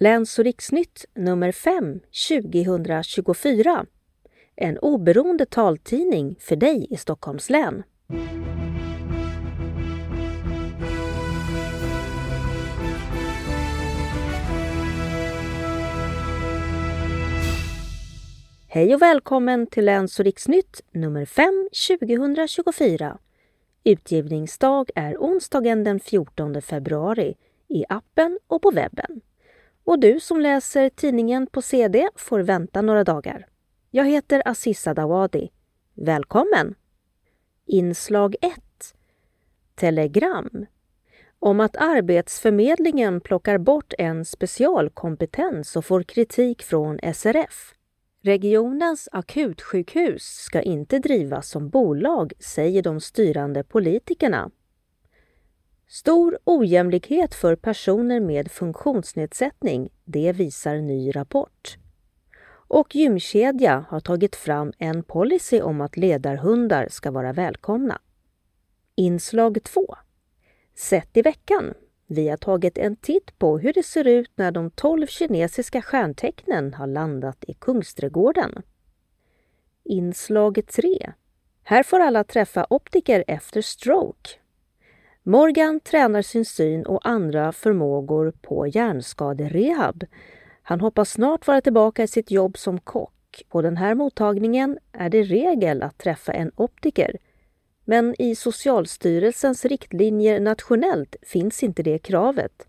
[0.00, 3.86] Läns och riksnytt nummer 5 2024.
[4.56, 7.82] En oberoende taltidning för dig i Stockholms län.
[18.68, 23.18] Hej och välkommen till Läns och riksnytt nummer 5 2024.
[23.84, 27.34] Utgivningsdag är onsdagen den 14 februari
[27.68, 29.20] i appen och på webben.
[29.88, 33.46] Och du som läser tidningen på CD får vänta några dagar.
[33.90, 35.50] Jag heter Aziza Dawadi.
[35.94, 36.74] Välkommen!
[37.66, 38.52] Inslag 1
[39.74, 40.66] Telegram
[41.38, 47.74] om att Arbetsförmedlingen plockar bort en specialkompetens och får kritik från SRF.
[48.22, 54.50] Regionens akutsjukhus ska inte drivas som bolag, säger de styrande politikerna.
[55.90, 61.78] Stor ojämlikhet för personer med funktionsnedsättning, det visar ny rapport.
[62.50, 68.00] Och Gymkedja har tagit fram en policy om att ledarhundar ska vara välkomna.
[68.94, 69.96] Inslag 2.
[70.74, 71.74] Sett i veckan.
[72.06, 76.74] Vi har tagit en titt på hur det ser ut när de 12 kinesiska stjärntecknen
[76.74, 78.62] har landat i Kungsträdgården.
[79.84, 81.12] Inslag 3.
[81.62, 84.30] Här får alla träffa optiker efter stroke.
[85.28, 90.04] Morgan tränar sin syn och andra förmågor på hjärnskaderehab.
[90.62, 93.44] Han hoppas snart vara tillbaka i sitt jobb som kock.
[93.48, 97.16] På den här mottagningen är det regel att träffa en optiker.
[97.84, 102.66] Men i Socialstyrelsens riktlinjer nationellt finns inte det kravet.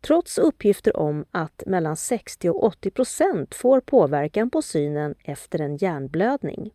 [0.00, 5.76] Trots uppgifter om att mellan 60 och 80 procent får påverkan på synen efter en
[5.76, 6.70] hjärnblödning.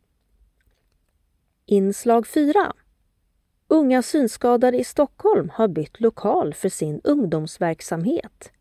[1.65, 2.73] Inslag 4
[3.69, 8.51] Unga synskadade i Stockholm har bytt lokal för sin ungdomsverksamhet.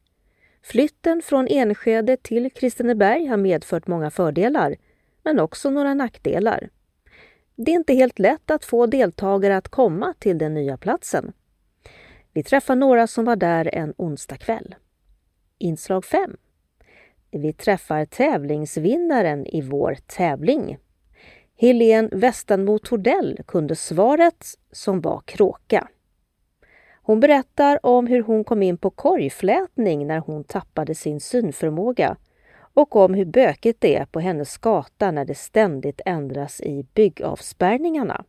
[0.62, 4.76] Flytten från Enskede till Kristineberg har medfört många fördelar,
[5.22, 6.70] men också några nackdelar.
[7.56, 11.32] Det är inte helt lätt att få deltagare att komma till den nya platsen.
[12.32, 14.74] Vi träffar några som var där en onsdag kväll.
[15.58, 16.36] Inslag 5.
[17.30, 20.78] Vi träffar tävlingsvinnaren i vår tävling.
[21.58, 25.88] Helene Westenmo Tordell kunde svaret som var kråka.
[27.02, 32.16] Hon berättar om hur hon kom in på korgflätning när hon tappade sin synförmåga
[32.74, 38.24] och om hur bökigt det är på hennes gata när det ständigt ändras i byggavspärrningarna.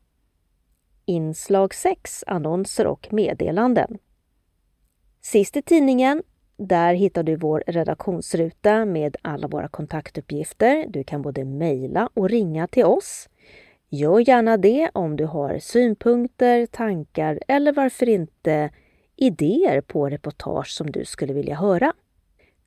[1.06, 3.98] Inslag 6 Annonser och meddelanden.
[5.22, 6.24] Sist i tidningen
[6.58, 10.86] där hittar du vår redaktionsruta med alla våra kontaktuppgifter.
[10.90, 13.30] Du kan både mejla och ringa till oss.
[13.90, 18.70] Gör gärna det om du har synpunkter, tankar eller varför inte
[19.16, 21.94] idéer på reportage som du skulle vilja höra.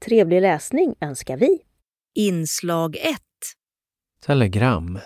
[0.05, 1.59] Trevlig läsning önskar vi!
[2.15, 3.03] Inslag 1
[4.27, 4.99] Telegram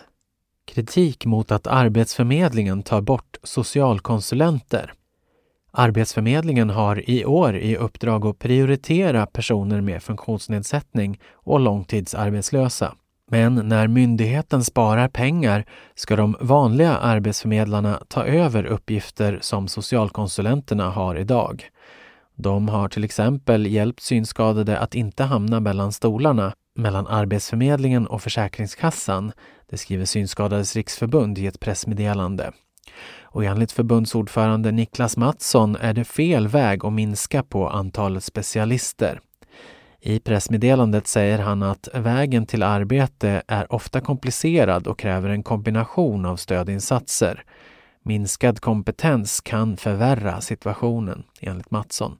[0.64, 4.92] Kritik mot att Arbetsförmedlingen tar bort socialkonsulenter.
[5.76, 12.94] Arbetsförmedlingen har i år i uppdrag att prioritera personer med funktionsnedsättning och långtidsarbetslösa.
[13.30, 15.64] Men när myndigheten sparar pengar
[15.94, 21.64] ska de vanliga arbetsförmedlarna ta över uppgifter som socialkonsulenterna har idag.
[22.36, 29.32] De har till exempel hjälpt synskadade att inte hamna mellan stolarna mellan Arbetsförmedlingen och Försäkringskassan,
[29.70, 32.52] det skriver Synskadades riksförbund i ett pressmeddelande.
[33.34, 39.20] Och enligt förbundsordförande Niklas Mattsson är det fel väg att minska på antalet specialister.
[40.00, 46.26] I pressmeddelandet säger han att vägen till arbete är ofta komplicerad och kräver en kombination
[46.26, 47.44] av stödinsatser.
[48.02, 52.16] Minskad kompetens kan förvärra situationen, enligt Mattsson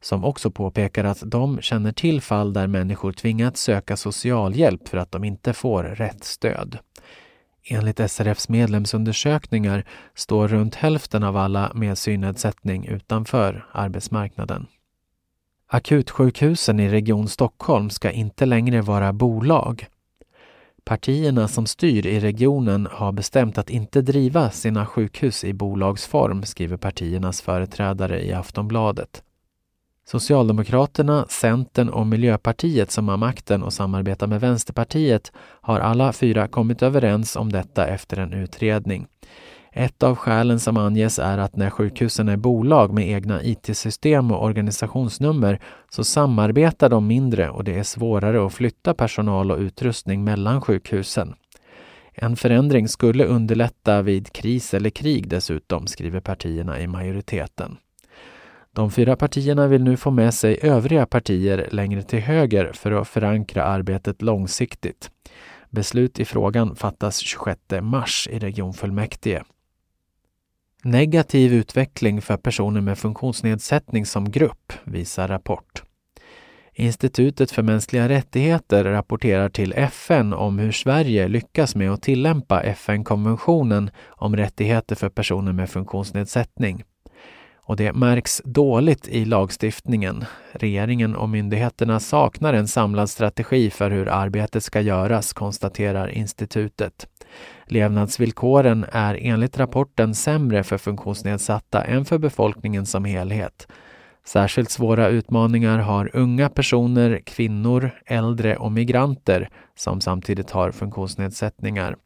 [0.00, 5.12] som också påpekar att de känner till fall där människor tvingats söka socialhjälp för att
[5.12, 6.78] de inte får rätt stöd.
[7.68, 9.84] Enligt SRFs medlemsundersökningar
[10.14, 14.66] står runt hälften av alla med synnedsättning utanför arbetsmarknaden.
[15.68, 19.86] Akutsjukhusen i Region Stockholm ska inte längre vara bolag.
[20.84, 26.76] Partierna som styr i regionen har bestämt att inte driva sina sjukhus i bolagsform, skriver
[26.76, 29.22] partiernas företrädare i Aftonbladet.
[30.08, 36.82] Socialdemokraterna, Centern och Miljöpartiet som har makten och samarbetar med Vänsterpartiet har alla fyra kommit
[36.82, 39.06] överens om detta efter en utredning.
[39.72, 44.44] Ett av skälen som anges är att när sjukhusen är bolag med egna IT-system och
[44.44, 45.60] organisationsnummer
[45.90, 51.34] så samarbetar de mindre och det är svårare att flytta personal och utrustning mellan sjukhusen.
[52.14, 57.76] En förändring skulle underlätta vid kris eller krig dessutom, skriver partierna i majoriteten.
[58.76, 63.08] De fyra partierna vill nu få med sig övriga partier längre till höger för att
[63.08, 65.10] förankra arbetet långsiktigt.
[65.70, 69.42] Beslut i frågan fattas 26 mars i regionfullmäktige.
[70.82, 75.82] Negativ utveckling för personer med funktionsnedsättning som grupp, visar rapport.
[76.72, 83.90] Institutet för mänskliga rättigheter rapporterar till FN om hur Sverige lyckas med att tillämpa FN-konventionen
[84.06, 86.84] om rättigheter för personer med funktionsnedsättning.
[87.68, 90.24] Och det märks dåligt i lagstiftningen.
[90.52, 97.08] Regeringen och myndigheterna saknar en samlad strategi för hur arbetet ska göras, konstaterar institutet.
[97.66, 103.68] Levnadsvillkoren är enligt rapporten sämre för funktionsnedsatta än för befolkningen som helhet.
[104.26, 111.96] Särskilt svåra utmaningar har unga personer, kvinnor, äldre och migranter som samtidigt har funktionsnedsättningar.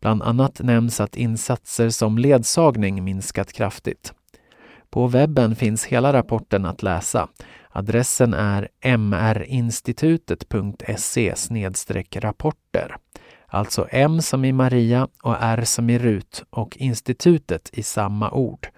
[0.00, 4.12] Bland annat nämns att insatser som ledsagning minskat kraftigt.
[4.92, 7.28] På webben finns hela rapporten att läsa.
[7.70, 11.36] Adressen är mrinstitutet.se
[12.16, 12.96] rapporter.
[13.46, 18.68] Alltså M som i Maria och R som i Rut och institutet i samma ord.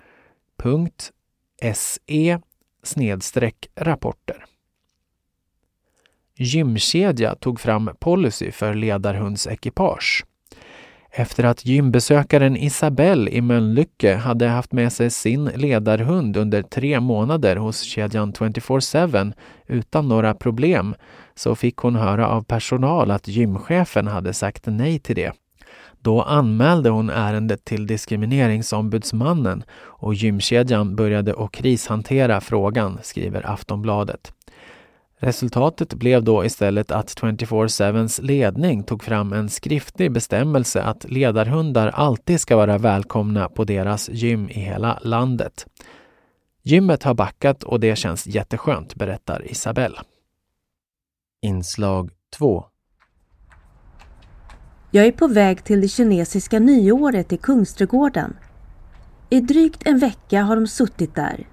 [1.75, 2.39] .se
[2.83, 4.45] snedstreck rapporter.
[6.37, 10.25] Gymkedja tog fram policy för ledarhundsekipage.
[11.17, 17.57] Efter att gymbesökaren Isabelle i Mölnlycke hade haft med sig sin ledarhund under tre månader
[17.57, 19.33] hos kedjan 24-7
[19.67, 20.95] utan några problem
[21.35, 25.33] så fick hon höra av personal att gymchefen hade sagt nej till det.
[26.01, 34.33] Då anmälde hon ärendet till Diskrimineringsombudsmannen och gymkedjan började att krishantera frågan, skriver Aftonbladet.
[35.17, 42.41] Resultatet blev då istället att 24-7s ledning tog fram en skriftlig bestämmelse att ledarhundar alltid
[42.41, 45.67] ska vara välkomna på deras gym i hela landet.
[46.63, 50.01] Gymmet har backat och det känns jätteskönt, berättar Isabelle.
[51.43, 52.65] Inslag 2
[54.91, 58.37] Jag är på väg till det kinesiska nyåret i Kungsträdgården.
[59.31, 61.47] I drygt en vecka har de suttit där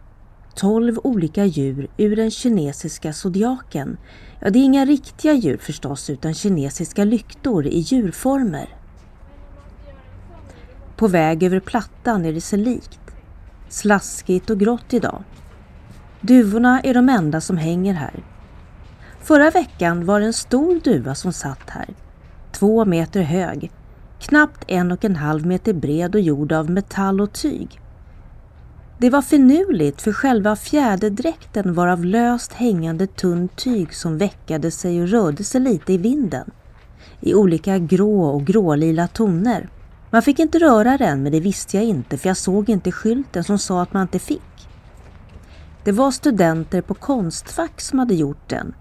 [0.56, 3.98] Tolv olika djur ur den kinesiska zodiaken.
[4.40, 8.70] Ja, det är inga riktiga djur förstås utan kinesiska lyktor i djurformer.
[10.96, 13.00] På väg över plattan är det sig likt.
[13.70, 15.24] Slaskigt och grått idag.
[16.22, 18.24] Duvorna är de enda som hänger här.
[19.22, 21.90] Förra veckan var det en stor duva som satt här.
[22.52, 23.72] Två meter hög,
[24.20, 27.82] knappt en och en halv meter bred och gjord av metall och tyg.
[29.02, 35.02] Det var finurligt för själva fjäderdräkten var av löst hängande tunt tyg som veckade sig
[35.02, 36.52] och rörde sig lite i vinden.
[37.20, 39.70] I olika grå och grålila toner.
[40.10, 43.44] Man fick inte röra den men det visste jag inte för jag såg inte skylten
[43.44, 44.68] som sa att man inte fick.
[45.84, 48.74] Det var studenter på Konstfack som hade gjort den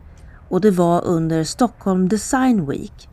[0.49, 3.09] och det var under Stockholm Design Week.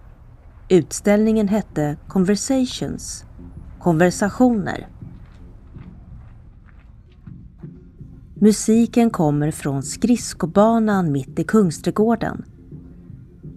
[0.69, 3.25] Utställningen hette Conversations,
[3.79, 4.87] konversationer.
[8.41, 12.45] Musiken kommer från skridskobanan mitt i Kungsträdgården.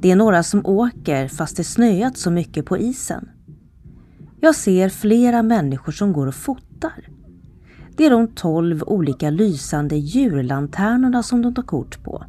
[0.00, 3.28] Det är några som åker fast det snöat så mycket på isen.
[4.40, 7.08] Jag ser flera människor som går och fotar.
[7.96, 12.24] Det är de tolv olika lysande djurlanternorna som de tar kort på.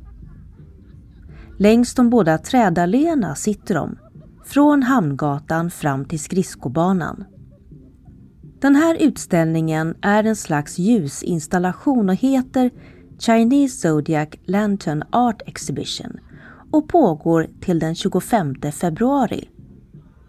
[1.57, 3.97] Längs de båda trädalléerna sitter de,
[4.45, 7.23] från Hamngatan fram till skridskobanan.
[8.61, 12.71] Den här utställningen är en slags ljusinstallation och heter
[13.19, 16.19] Chinese Zodiac Lantern Art Exhibition
[16.71, 19.49] och pågår till den 25 februari.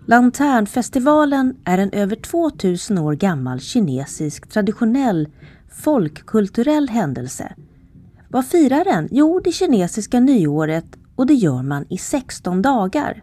[0.07, 5.29] Lanternfestivalen är en över 2000 år gammal kinesisk traditionell
[5.71, 7.55] folkkulturell händelse.
[8.29, 9.09] Vad firar den?
[9.11, 10.87] Jo, det kinesiska nyåret
[11.17, 13.23] och det gör man i 16 dagar.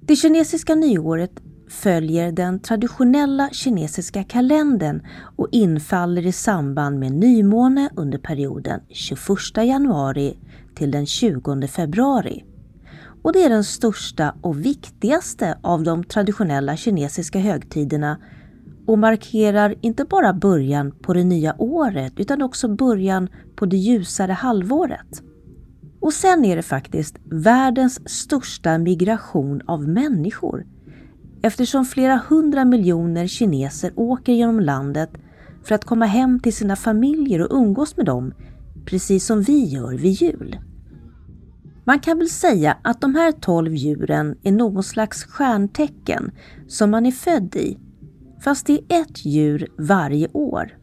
[0.00, 5.02] Det kinesiska nyåret följer den traditionella kinesiska kalendern
[5.36, 10.38] och infaller i samband med nymåne under perioden 21 januari
[10.74, 12.44] till den 20 februari.
[13.22, 18.18] Och det är den största och viktigaste av de traditionella kinesiska högtiderna
[18.86, 24.32] och markerar inte bara början på det nya året utan också början på det ljusare
[24.32, 25.22] halvåret.
[26.00, 30.66] Och sen är det faktiskt världens största migration av människor
[31.42, 35.10] eftersom flera hundra miljoner kineser åker genom landet
[35.64, 38.34] för att komma hem till sina familjer och umgås med dem,
[38.84, 40.58] precis som vi gör vid jul.
[41.84, 46.30] Man kan väl säga att de här tolv djuren är någon slags stjärntecken
[46.66, 47.78] som man är född i,
[48.40, 50.78] fast det är ett djur varje år.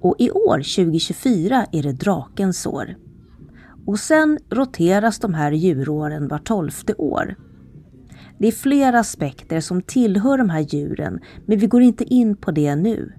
[0.00, 2.96] Och i år, 2024, är det drakens år.
[3.86, 7.36] Och sen roteras de här djuråren var tolfte år.
[8.40, 12.50] Det är flera aspekter som tillhör de här djuren, men vi går inte in på
[12.50, 13.12] det nu.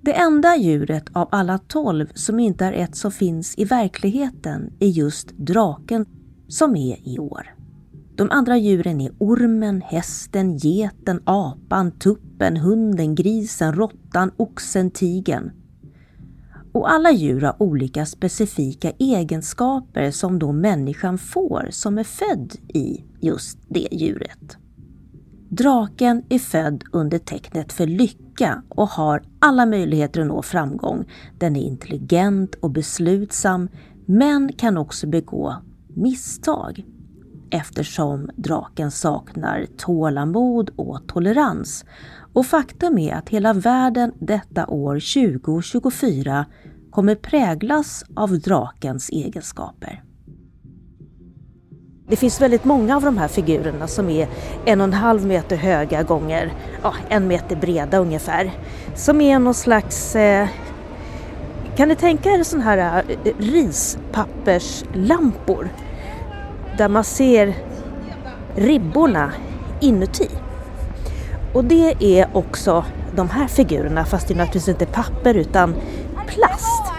[0.00, 4.86] Det enda djuret av alla tolv som inte är ett som finns i verkligheten är
[4.86, 6.06] just draken
[6.48, 7.54] som är i år.
[8.16, 15.50] De andra djuren är ormen, hästen, geten, apan, tuppen, hunden, grisen, råttan, oxen, tigen.
[16.72, 23.04] Och alla djur har olika specifika egenskaper som då människan får som är född i
[23.20, 24.56] just det djuret.
[25.50, 31.04] Draken är född under tecknet för lycka och har alla möjligheter att nå framgång.
[31.38, 33.68] Den är intelligent och beslutsam
[34.06, 35.56] men kan också begå
[35.88, 36.84] misstag
[37.50, 41.84] eftersom draken saknar tålamod och tolerans.
[42.32, 46.46] Och faktum är att hela världen detta år 2024
[46.90, 50.02] kommer präglas av drakens egenskaper.
[52.10, 54.28] Det finns väldigt många av de här figurerna som är
[54.64, 58.52] en och en halv meter höga gånger ja, en meter breda ungefär.
[58.94, 60.48] Som är någon slags eh,
[61.76, 65.68] kan ni tänka er sådana här eh, rispapperslampor
[66.78, 67.54] där man ser
[68.56, 69.32] ribborna
[69.80, 70.28] inuti.
[71.52, 72.84] Och det är också
[73.16, 75.74] de här figurerna, fast det är naturligtvis inte papper utan
[76.26, 76.92] plast.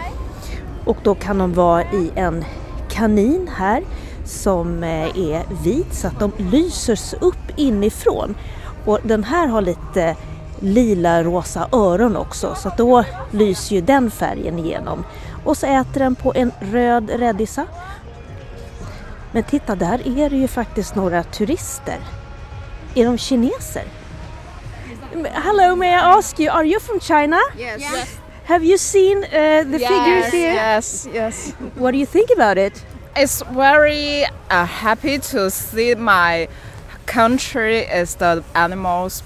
[0.84, 2.44] Och då kan de vara i en
[2.88, 3.82] kanin här
[4.30, 8.34] som eh, är vit så att de lyser upp inifrån.
[8.84, 10.16] Och den här har lite
[10.60, 15.04] lila rosa öron också så att då lyser ju den färgen igenom.
[15.44, 17.66] Och så äter den på en röd rädisa.
[19.32, 21.98] Men titta, där är det ju faktiskt några turister.
[22.94, 23.84] Är de kineser?
[25.32, 27.36] Hello, may I ask you, are you from China?
[27.58, 27.80] Yes.
[27.80, 28.20] yes.
[28.44, 30.54] Have you seen uh, the yes, figures here?
[30.54, 31.54] Yes, yes.
[31.74, 32.84] What do you think about it?
[33.16, 36.48] It's very uh, happy to see my
[37.06, 39.22] country is the animals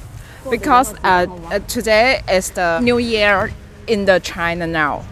[0.51, 3.51] because uh, uh, today is the new year
[3.87, 5.03] in the China now.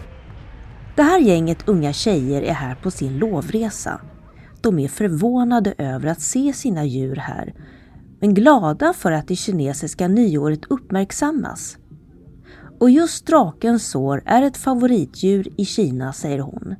[0.95, 4.01] Det här gänget unga tjejer är här på sin lovresa.
[4.61, 7.53] De är förvånade över att se sina djur här,
[8.19, 11.77] men glada för att det kinesiska nyåret uppmärksammas.
[12.79, 16.75] Och just drakens sår är ett favoritdjur i Kina, säger hon.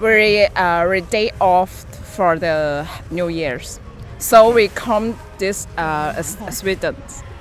[0.00, 3.80] We uh, day off for the New Year's,
[4.18, 6.96] so we come this uh, Sweden.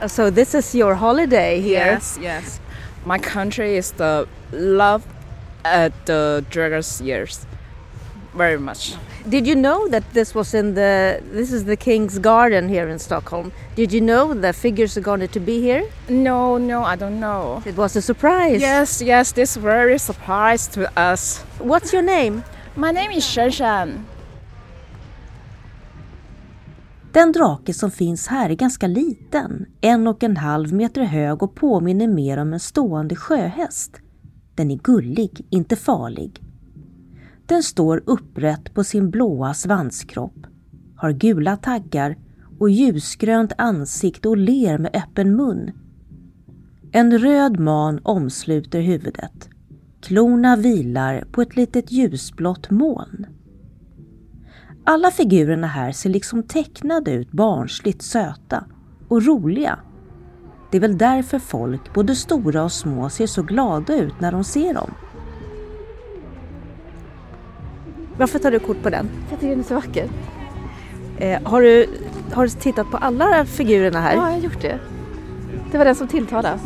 [0.07, 1.85] So this is your holiday here.
[1.85, 2.59] Yes, yes.
[3.05, 5.05] My country is the love
[5.63, 7.45] at the dragon's years
[8.38, 8.96] very much.
[9.29, 13.00] Did you know that this was in the this is the King's Garden here in
[13.00, 13.51] Stockholm?
[13.75, 15.84] Did you know the figures are going to be here?
[16.08, 17.62] No, no, I don't know.
[17.65, 18.62] It was a surprise.
[18.62, 21.44] Yes, yes, this very surprise to us.
[21.60, 22.44] What's your name?
[22.75, 24.06] My name is Shan Shan.
[27.12, 31.56] Den drake som finns här är ganska liten, en och en halv meter hög och
[31.56, 33.91] påminner mer om en stående sjöhäst.
[34.56, 36.47] Den är gullig, inte farlig.
[37.48, 40.48] Den står upprätt på sin blåa svanskropp,
[40.96, 42.18] har gula taggar
[42.60, 45.72] och ljusgrönt ansikte och ler med öppen mun.
[46.92, 49.50] En röd man omsluter huvudet.
[50.01, 53.25] Klorna vilar på ett litet ljusblått moln.
[54.84, 58.66] Alla figurerna här ser liksom tecknade ut, barnsligt söta
[59.08, 59.80] och roliga.
[60.72, 64.44] Det är väl därför folk, både stora och små, ser så glada ut när de
[64.44, 64.92] ser dem.
[68.17, 69.09] Varför tar du kort på den?
[69.29, 70.09] Jag tycker den är så vacker.
[71.17, 71.89] Eh, har, du,
[72.33, 74.15] har du tittat på alla figurerna här?
[74.15, 74.79] Ja, jag har gjort det.
[75.71, 76.59] Det var den som tilltalade.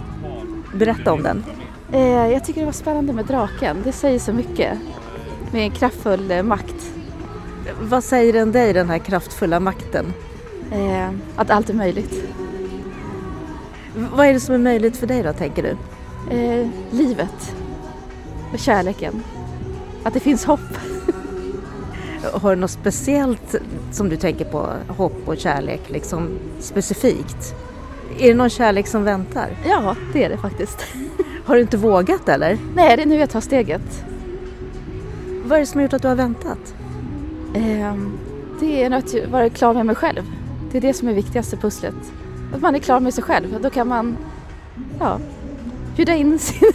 [0.73, 1.43] Berätta om den.
[1.91, 3.77] Eh, jag tycker det var spännande med draken.
[3.83, 4.77] Det säger så mycket.
[5.51, 6.91] Med en kraftfull eh, makt.
[7.81, 10.05] Vad säger den dig, den här kraftfulla makten?
[10.71, 12.13] Eh, att allt är möjligt.
[13.95, 15.77] V vad är det som är möjligt för dig då, tänker du?
[16.35, 17.55] Eh, livet.
[18.53, 19.23] Och kärleken.
[20.03, 20.59] Att det finns hopp.
[22.33, 23.55] Har du något speciellt
[23.91, 27.55] som du tänker på, hopp och kärlek, liksom specifikt?
[28.19, 29.49] Är det någon kärlek som väntar?
[29.65, 30.85] Ja, det är det faktiskt.
[31.45, 32.57] Har du inte vågat eller?
[32.75, 34.05] Nej, det är nu jag tar steget.
[35.45, 36.75] Vad är det som har gjort att du har väntat?
[37.53, 37.95] Eh,
[38.59, 40.23] det är att vara klar med mig själv.
[40.71, 41.95] Det är det som är viktigaste pusslet.
[42.53, 43.61] Att man är klar med sig själv.
[43.61, 44.17] Då kan man
[44.99, 45.19] ja,
[45.95, 46.71] bjuda in sin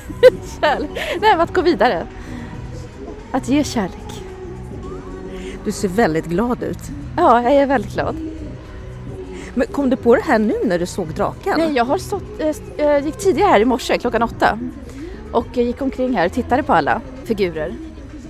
[0.61, 0.91] kärlek.
[1.21, 2.07] Nej, att gå vidare.
[3.31, 4.26] Att ge kärlek.
[5.67, 6.79] Du ser väldigt glad ut.
[7.17, 8.17] Ja, jag är väldigt glad.
[9.55, 11.55] Men kom du på det här nu när du såg draken?
[11.59, 12.41] Nej, jag har stått,
[12.77, 14.59] äh, gick tidigare här i morse klockan åtta
[15.33, 17.75] och jag gick omkring här och tittade på alla figurer.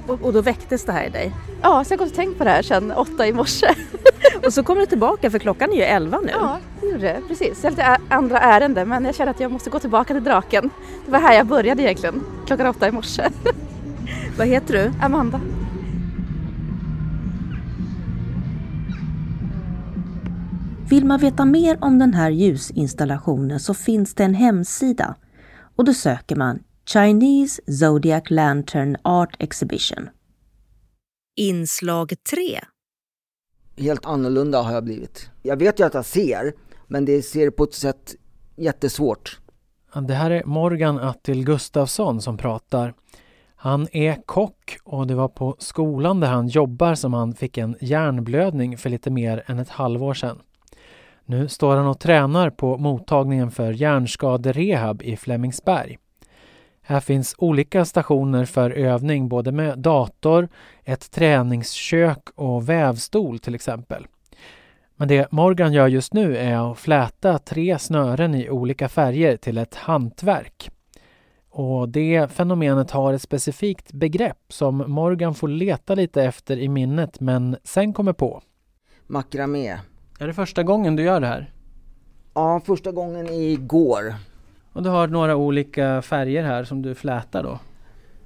[0.07, 1.33] Och, och då väcktes det här i dig?
[1.63, 3.67] Ja, så jag har gått och tänkt på det här sedan åtta i morse.
[4.47, 6.33] och så kommer du tillbaka för klockan är ju elva nu.
[6.33, 7.21] Ja, det gjorde det.
[7.29, 7.59] Precis.
[7.63, 10.71] Jag har lite andra ärenden men jag känner att jag måste gå tillbaka till draken.
[11.07, 13.23] Det var här jag började egentligen, klockan åtta i morse.
[14.39, 14.93] Vad heter du?
[15.05, 15.41] Amanda.
[20.89, 25.15] Vill man veta mer om den här ljusinstallationen så finns det en hemsida
[25.77, 26.63] och då söker man
[26.93, 30.09] Chinese Zodiac Lantern Art Exhibition.
[31.37, 32.61] Inslag 3
[33.85, 35.31] Helt annorlunda har jag blivit.
[35.43, 36.53] Jag vet ju att jag ser,
[36.87, 38.15] men det ser på ett sätt
[38.57, 39.41] jättesvårt.
[40.09, 42.95] Det här är Morgan Attil Gustafsson som pratar.
[43.57, 47.77] Han är kock och det var på skolan där han jobbar som han fick en
[47.81, 50.39] hjärnblödning för lite mer än ett halvår sedan.
[51.29, 55.99] Nu står han och tränar på mottagningen för hjärnskaderehab i Flemingsberg.
[56.83, 60.49] Här finns olika stationer för övning både med dator,
[60.85, 64.07] ett träningskök och vävstol till exempel.
[64.97, 69.59] Men det Morgan gör just nu är att fläta tre snören i olika färger till
[69.59, 70.71] ett hantverk.
[71.51, 77.21] Och det fenomenet har ett specifikt begrepp som Morgan får leta lite efter i minnet
[77.21, 78.43] men sen kommer på.
[79.07, 79.79] Makramé.
[80.19, 81.51] Är det första gången du gör det här?
[82.35, 84.15] Ja, första gången igår.
[84.73, 87.59] Och du har några olika färger här som du flätar då?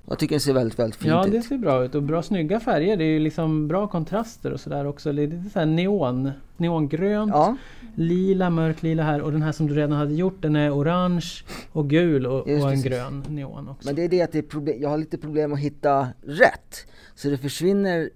[0.06, 1.32] Jag tycker det ser väldigt, väldigt fint ut.
[1.32, 2.96] Ja, det ser bra ut och bra snygga färger.
[2.96, 5.12] Det är ju liksom bra kontraster och sådär också.
[5.12, 7.56] Lite så neon, neongrönt, ja.
[7.94, 11.90] lila, mörklila här och den här som du redan hade gjort den är orange och
[11.90, 13.88] gul och, och en grön neon också.
[13.88, 16.86] Men det är det att det är problem, jag har lite problem att hitta rätt.
[17.14, 18.10] Så det försvinner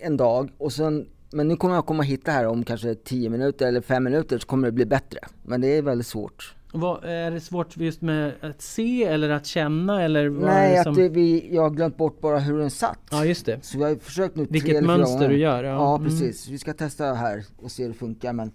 [0.00, 3.66] en dag och sen men nu kommer jag komma hitta här om kanske 10 minuter
[3.66, 5.18] eller 5 minuter så kommer det bli bättre.
[5.42, 6.54] Men det är väldigt svårt.
[6.72, 10.30] Vad, är det svårt just med att se eller att känna eller?
[10.30, 10.92] Nej, som...
[10.92, 12.98] att det, vi, jag har glömt bort bara hur den satt.
[13.10, 13.64] Ja, just det.
[13.64, 15.28] Så jag har försökt nu Vilket tre eller mönster gånger.
[15.28, 15.64] du gör.
[15.64, 16.46] Ja, ja precis.
[16.46, 16.52] Mm.
[16.52, 18.50] Vi ska testa här och se hur det funkar men...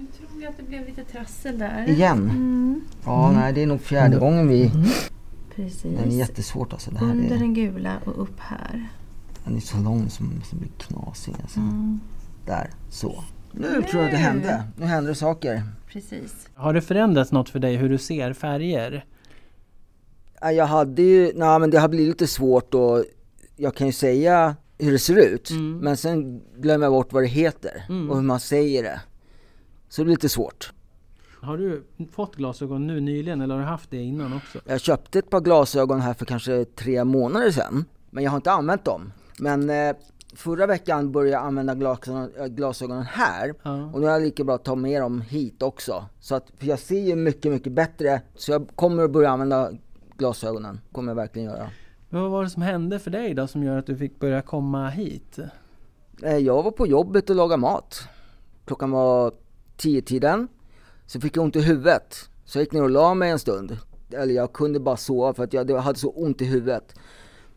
[0.00, 1.84] Jag tror att det blev lite trassel där.
[1.88, 2.18] Igen?
[2.30, 2.80] Mm.
[3.04, 3.40] Ja, Mm.
[3.40, 4.70] nej det är nog fjärde gången vi...
[5.54, 5.82] Precis.
[5.82, 6.90] Den är jättesvårt alltså.
[6.90, 8.88] Det här Under är, den gula och upp här.
[9.44, 11.60] Den är så lång som, som blir knasig alltså.
[11.60, 12.00] Mm.
[12.46, 13.24] Där, så.
[13.52, 14.64] Nu tror jag det hände.
[14.76, 15.62] Nu händer det saker.
[15.92, 16.48] Precis.
[16.54, 19.04] Har det förändrats något för dig hur du ser färger?
[20.40, 23.04] Ja, Jag hade ju, nej men det har blivit lite svårt och
[23.56, 25.50] jag kan ju säga hur det ser ut.
[25.50, 25.78] Mm.
[25.78, 28.10] Men sen glömmer jag bort vad det heter Mm.
[28.10, 29.00] och hur man säger det.
[29.88, 30.72] Så det blir lite svårt.
[31.40, 34.58] Har du fått glasögon nu nyligen eller har du haft det innan också?
[34.66, 37.84] Jag köpte ett par glasögon här för kanske tre månader sedan.
[38.10, 39.12] Men jag har inte använt dem.
[39.38, 39.96] Men eh,
[40.34, 43.54] förra veckan började jag använda glasögonen, äh, glasögonen här.
[43.62, 43.90] Ja.
[43.92, 46.04] Och nu är jag lika bra att ta med dem hit också.
[46.20, 48.20] Så att, för jag ser ju mycket, mycket bättre.
[48.34, 49.70] Så jag kommer att börja använda
[50.16, 50.80] glasögonen.
[50.92, 51.70] Kommer jag verkligen göra.
[52.10, 54.42] Men vad var det som hände för dig då som gör att du fick börja
[54.42, 55.38] komma hit?
[56.22, 58.08] Eh, Jag var på jobbet och lagade mat.
[58.64, 59.32] Klockan var
[59.76, 60.48] tio tiden.
[61.06, 62.16] Så fick jag ont i huvudet.
[62.44, 63.76] Så jag gick ner och la mig en stund.
[64.10, 66.94] Eller jag kunde bara sova för att jag, jag hade så ont i huvudet.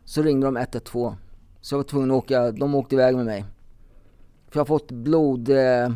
[0.04, 1.14] Så ringde de 112.
[1.66, 3.44] Så jag var tvungen att åka, de åkte iväg med mig.
[4.48, 5.92] För jag har fått blod, eh, jag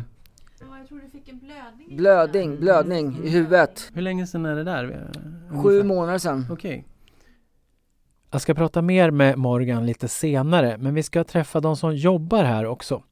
[0.87, 1.97] tror du fick en blödning.
[1.97, 3.91] blödning, blödning i huvudet.
[3.93, 5.11] Hur länge sedan är det där?
[5.63, 6.45] Sju månader sedan.
[6.49, 6.85] Okej.
[8.31, 12.43] Jag ska prata mer med Morgan lite senare, men vi ska träffa de som jobbar
[12.43, 13.03] här också.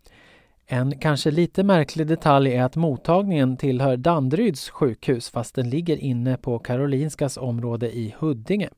[0.65, 6.37] En kanske lite märklig detalj är att mottagningen tillhör Danderyds sjukhus fast den ligger inne
[6.37, 8.69] på Karolinskas område i Huddinge.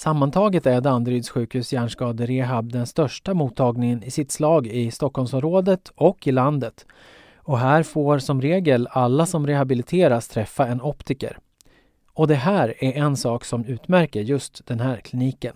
[0.00, 6.32] Sammantaget är Danderyds sjukhus hjärnskaderehab den största mottagningen i sitt slag i Stockholmsområdet och i
[6.32, 6.86] landet.
[7.36, 11.38] Och här får som regel alla som rehabiliteras träffa en optiker.
[12.12, 15.54] Och det här är en sak som utmärker just den här kliniken.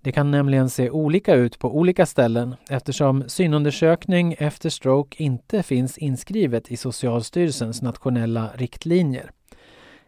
[0.00, 5.98] Det kan nämligen se olika ut på olika ställen eftersom synundersökning efter stroke inte finns
[5.98, 9.30] inskrivet i Socialstyrelsens nationella riktlinjer.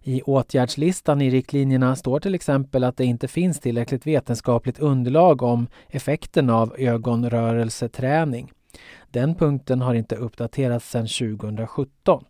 [0.02, 5.66] I åtgärdslistan i riktlinjerna står till exempel att det inte finns tillräckligt vetenskapligt underlag om
[5.88, 8.52] effekten av ögonrörelseträning.
[9.10, 12.24] Den punkten har inte uppdaterats sedan 2017.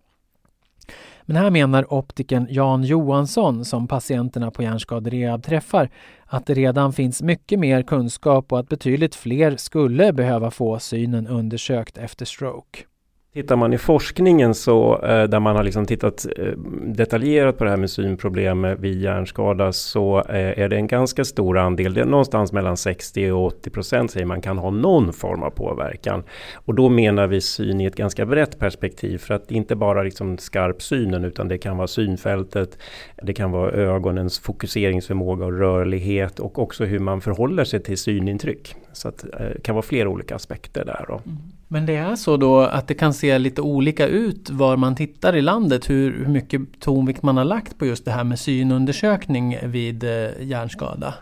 [1.22, 5.90] Men här menar optiken Jan Johansson, som patienterna på hjärnskaderehab träffar,
[6.26, 11.26] att det redan finns mycket mer kunskap och att betydligt fler skulle behöva få synen
[11.26, 12.89] undersökt efter stroke.
[13.34, 17.70] Tittar man i forskningen så eh, där man har liksom tittat eh, detaljerat på det
[17.70, 22.04] här med synproblem vid hjärnskada så eh, är det en ganska stor andel, det är
[22.04, 26.22] någonstans mellan 60 och 80 procent säger man kan ha någon form av påverkan.
[26.54, 30.38] Och då menar vi syn i ett ganska brett perspektiv för att inte bara liksom
[30.38, 32.78] skarp synen utan det kan vara synfältet,
[33.22, 38.74] det kan vara ögonens fokuseringsförmåga och rörlighet och också hur man förhåller sig till synintryck.
[38.92, 41.04] Så att, eh, det kan vara flera olika aspekter där.
[41.08, 41.14] Då.
[41.14, 41.38] Mm.
[41.68, 45.36] Men det är så då att det kan se lite olika ut var man tittar
[45.36, 49.58] i landet, hur, hur mycket tonvikt man har lagt på just det här med synundersökning
[49.62, 51.14] vid eh, hjärnskada?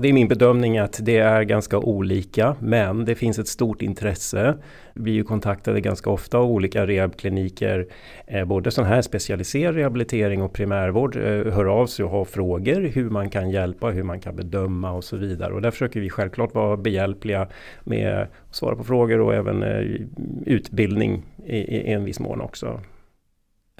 [0.00, 4.54] Det är min bedömning att det är ganska olika men det finns ett stort intresse.
[4.94, 7.86] Vi är ju kontaktade ganska ofta av olika rehabkliniker,
[8.26, 12.80] eh, både sån här specialiserad rehabilitering och primärvård eh, hör av sig och har frågor
[12.80, 15.52] hur man kan hjälpa, hur man kan bedöma och så vidare.
[15.52, 17.48] Och där försöker vi självklart vara behjälpliga
[17.84, 20.00] med att svara på frågor och även eh,
[20.46, 22.80] utbildning i en viss mån också.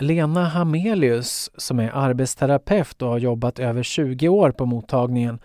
[0.00, 5.38] Lena Hamelius som är arbetsterapeut och har jobbat över 20 år på mottagningen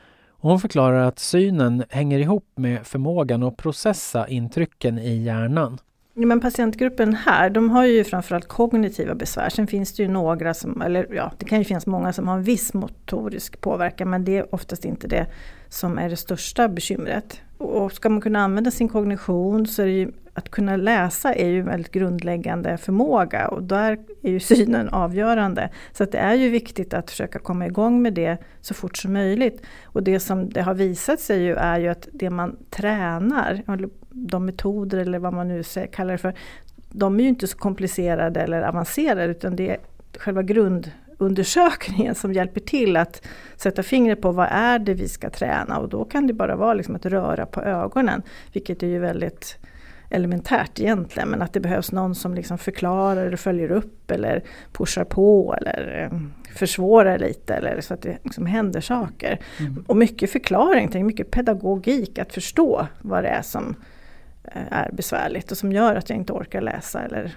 [0.43, 5.77] hon förklarar att synen hänger ihop med förmågan att processa intrycken i hjärnan.
[6.13, 9.49] Ja, men patientgruppen här, de har ju framförallt kognitiva besvär.
[9.49, 12.36] Sen finns det ju några som, eller ja, det kan ju finnas många som har
[12.36, 15.27] en viss motorisk påverkan men det är oftast inte det
[15.69, 17.41] som är det största bekymret.
[17.58, 21.47] Och ska man kunna använda sin kognition så är det ju att kunna läsa är
[21.47, 25.69] ju en väldigt grundläggande förmåga och där är ju synen avgörande.
[25.91, 29.13] Så att det är ju viktigt att försöka komma igång med det så fort som
[29.13, 29.61] möjligt.
[29.83, 33.61] Och det som det har visat sig ju är ju att det man tränar,
[34.09, 36.33] de metoder eller vad man nu kallar det för,
[36.89, 39.77] de är ju inte så komplicerade eller avancerade utan det är
[40.17, 45.79] själva grundundersökningen som hjälper till att sätta fingret på vad är det vi ska träna
[45.79, 48.21] och då kan det bara vara liksom att röra på ögonen,
[48.53, 49.57] vilket är ju väldigt
[50.09, 55.03] elementärt egentligen men att det behövs någon som liksom förklarar eller följer upp eller pushar
[55.03, 56.19] på eller eh,
[56.55, 59.39] försvårar lite eller så att det liksom händer saker.
[59.59, 59.85] Mm.
[59.87, 63.75] Och mycket förklaring, mycket pedagogik att förstå vad det är som
[64.43, 67.35] eh, är besvärligt och som gör att jag inte orkar läsa eller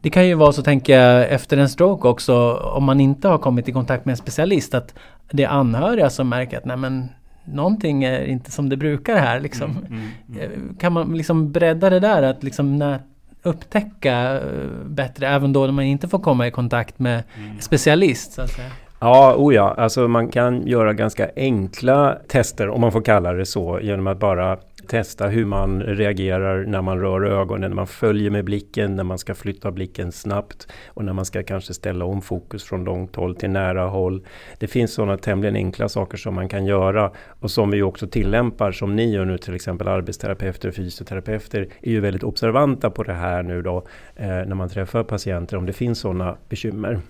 [0.00, 3.38] det kan ju vara så, tänker jag, efter en stroke också, om man inte har
[3.38, 4.94] kommit i kontakt med en specialist, att
[5.30, 7.08] det är anhöriga som märker att nej men
[7.46, 9.40] någonting är inte som det brukar här.
[9.40, 9.70] Liksom.
[9.70, 10.40] Mm, mm, mm.
[10.40, 12.98] Eh, kan man liksom bredda det där att liksom
[13.42, 14.40] upptäcka eh,
[14.86, 17.60] bättre även då när man inte får komma i kontakt med mm.
[17.60, 18.32] specialist?
[18.32, 18.70] Så att säga.
[19.00, 23.46] Ja, oh ja, alltså man kan göra ganska enkla tester om man får kalla det
[23.46, 28.30] så genom att bara testa hur man reagerar när man rör ögonen, när man följer
[28.30, 32.22] med blicken, när man ska flytta blicken snabbt och när man ska kanske ställa om
[32.22, 34.26] fokus från långt håll till nära håll.
[34.58, 38.72] Det finns sådana tämligen enkla saker som man kan göra och som vi också tillämpar
[38.72, 43.14] som ni gör nu till exempel arbetsterapeuter och fysioterapeuter är ju väldigt observanta på det
[43.14, 43.76] här nu då
[44.16, 47.00] eh, när man träffar patienter om det finns sådana bekymmer.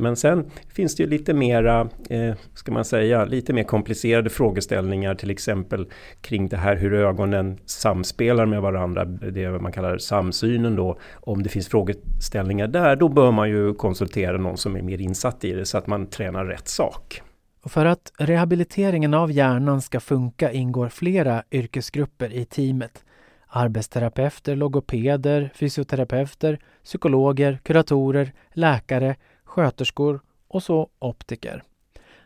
[0.00, 5.14] Men sen finns det ju lite mera, eh, ska man säga, lite mer komplicerade frågeställningar
[5.14, 5.86] till exempel
[6.20, 10.98] kring det här hur ögonen samspelar med varandra, det man kallar samsynen då.
[11.14, 15.44] Om det finns frågeställningar där, då bör man ju konsultera någon som är mer insatt
[15.44, 17.22] i det så att man tränar rätt sak.
[17.62, 23.04] Och för att rehabiliteringen av hjärnan ska funka ingår flera yrkesgrupper i teamet.
[23.48, 29.16] Arbetsterapeuter, logopeder, fysioterapeuter, psykologer, kuratorer, läkare
[29.58, 31.62] sköterskor och så optiker.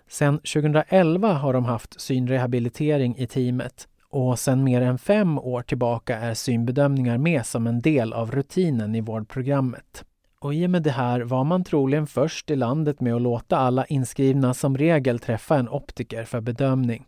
[0.09, 6.19] Sedan 2011 har de haft synrehabilitering i teamet och sedan mer än fem år tillbaka
[6.19, 10.05] är synbedömningar med som en del av rutinen i vårdprogrammet.
[10.39, 13.57] Och i och med det här var man troligen först i landet med att låta
[13.57, 17.07] alla inskrivna som regel träffa en optiker för bedömning.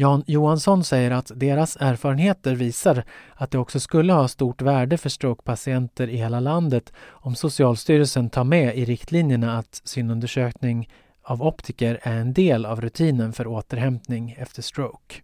[0.00, 5.08] Jan Johansson säger att deras erfarenheter visar att det också skulle ha stort värde för
[5.08, 10.88] strokepatienter i hela landet om Socialstyrelsen tar med i riktlinjerna att synundersökning
[11.22, 15.14] av optiker är en del av rutinen för återhämtning efter stroke.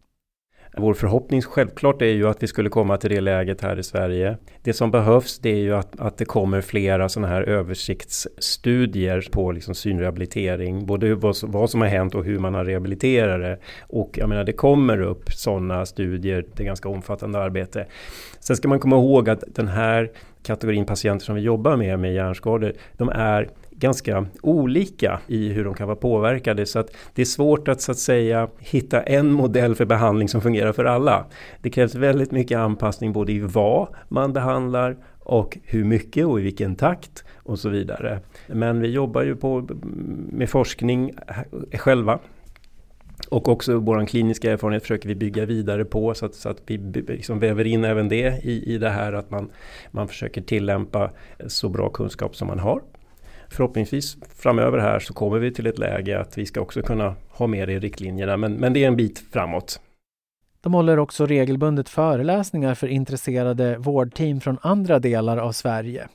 [0.78, 4.36] Vår förhoppning självklart är ju att vi skulle komma till det läget här i Sverige.
[4.62, 9.52] Det som behövs det är ju att, att det kommer flera sådana här översiktsstudier på
[9.52, 10.86] liksom synrehabilitering.
[10.86, 13.58] Både vad, vad som har hänt och hur man har rehabiliterat det.
[13.80, 17.86] Och jag menar det kommer upp sådana studier, det är ganska omfattande arbete.
[18.40, 20.10] Sen ska man komma ihåg att den här
[20.42, 25.74] kategorin patienter som vi jobbar med, med hjärnskador, de är ganska olika i hur de
[25.74, 29.74] kan vara påverkade så att det är svårt att så att säga hitta en modell
[29.74, 31.26] för behandling som fungerar för alla.
[31.62, 36.42] Det krävs väldigt mycket anpassning både i vad man behandlar och hur mycket och i
[36.42, 38.20] vilken takt och så vidare.
[38.46, 39.68] Men vi jobbar ju på
[40.32, 41.12] med forskning
[41.72, 42.18] själva
[43.28, 46.78] Och också vår kliniska erfarenhet försöker vi bygga vidare på så att, så att vi
[47.08, 49.50] liksom väver in även det i, i det här att man,
[49.90, 51.10] man försöker tillämpa
[51.46, 52.82] så bra kunskap som man har.
[53.48, 57.46] Förhoppningsvis framöver här så kommer vi till ett läge att vi ska också kunna ha
[57.46, 59.80] med det i riktlinjerna men, men det är en bit framåt.
[60.60, 66.08] De håller också regelbundet föreläsningar för intresserade vårdteam från andra delar av Sverige.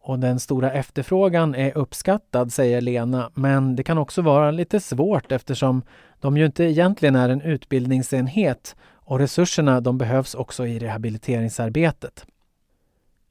[0.00, 5.32] Och den stora efterfrågan är uppskattad, säger Lena, men det kan också vara lite svårt
[5.32, 5.82] eftersom
[6.20, 12.26] de ju inte egentligen är en utbildningsenhet och resurserna de behövs också i rehabiliteringsarbetet.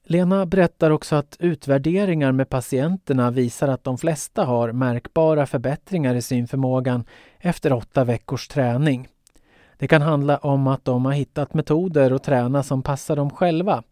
[0.08, 6.22] Lena berättar också att utvärderingar med patienterna visar att de flesta har märkbara förbättringar i
[6.22, 7.04] synförmågan
[7.38, 9.08] efter åtta veckors träning.
[9.78, 13.82] Det kan handla om att de har hittat metoder att träna som passar dem själva,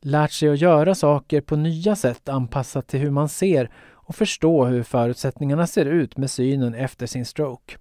[0.00, 4.64] lärt sig att göra saker på nya sätt anpassat till hur man ser och förstå
[4.64, 7.76] hur förutsättningarna ser ut med synen efter sin stroke.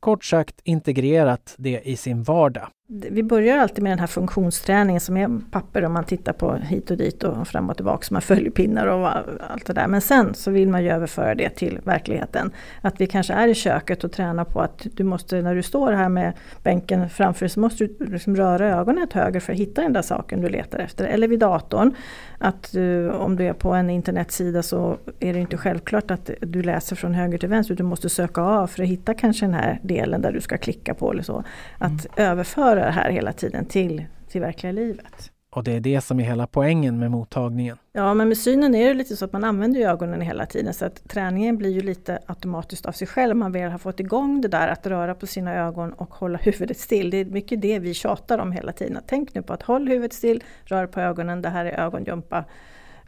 [0.00, 2.68] Kort sagt integrerat det i sin vardag.
[2.90, 6.90] Vi börjar alltid med den här funktionsträningen som är papper och man tittar på hit
[6.90, 9.08] och dit och fram och tillbaka, man följer pinnar och
[9.50, 9.86] allt det där.
[9.86, 12.50] Men sen så vill man ju överföra det till verkligheten.
[12.80, 15.92] Att vi kanske är i köket och tränar på att du måste, när du står
[15.92, 19.58] här med bänken framför dig, så måste du liksom röra ögonen ett höger för att
[19.58, 21.04] hitta den där saken du letar efter.
[21.04, 21.94] Eller vid datorn,
[22.38, 26.62] att du, om du är på en internetsida så är det inte självklart att du
[26.62, 29.80] läser från höger till vänster, du måste söka av för att hitta kanske den här
[29.82, 31.44] delen där du ska klicka på eller så.
[31.78, 32.30] Att mm.
[32.30, 35.32] överföra det här hela tiden till, till verkliga livet.
[35.50, 37.76] Och det är det som är hela poängen med mottagningen.
[37.92, 40.84] Ja, men med synen är det lite så att man använder ögonen hela tiden så
[40.84, 43.36] att träningen blir ju lite automatiskt av sig själv.
[43.36, 46.78] Man väl har fått igång det där att röra på sina ögon och hålla huvudet
[46.78, 47.10] still.
[47.10, 49.02] Det är mycket det vi tjatar om hela tiden.
[49.06, 52.44] Tänk nu på att håll huvudet still, rör på ögonen, det här är ögongympa.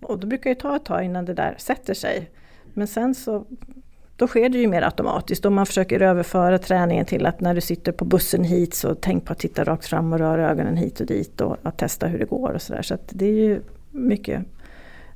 [0.02, 2.30] Och då brukar det ta ett tag innan det där sätter sig.
[2.74, 3.46] Men sen så
[4.20, 5.44] då sker det ju mer automatiskt.
[5.44, 9.24] Om man försöker överföra träningen till att när du sitter på bussen hit så tänk
[9.24, 12.18] på att titta rakt fram och röra ögonen hit och dit och att testa hur
[12.18, 12.82] det går och sådär.
[12.82, 14.42] Så, så det är ju mycket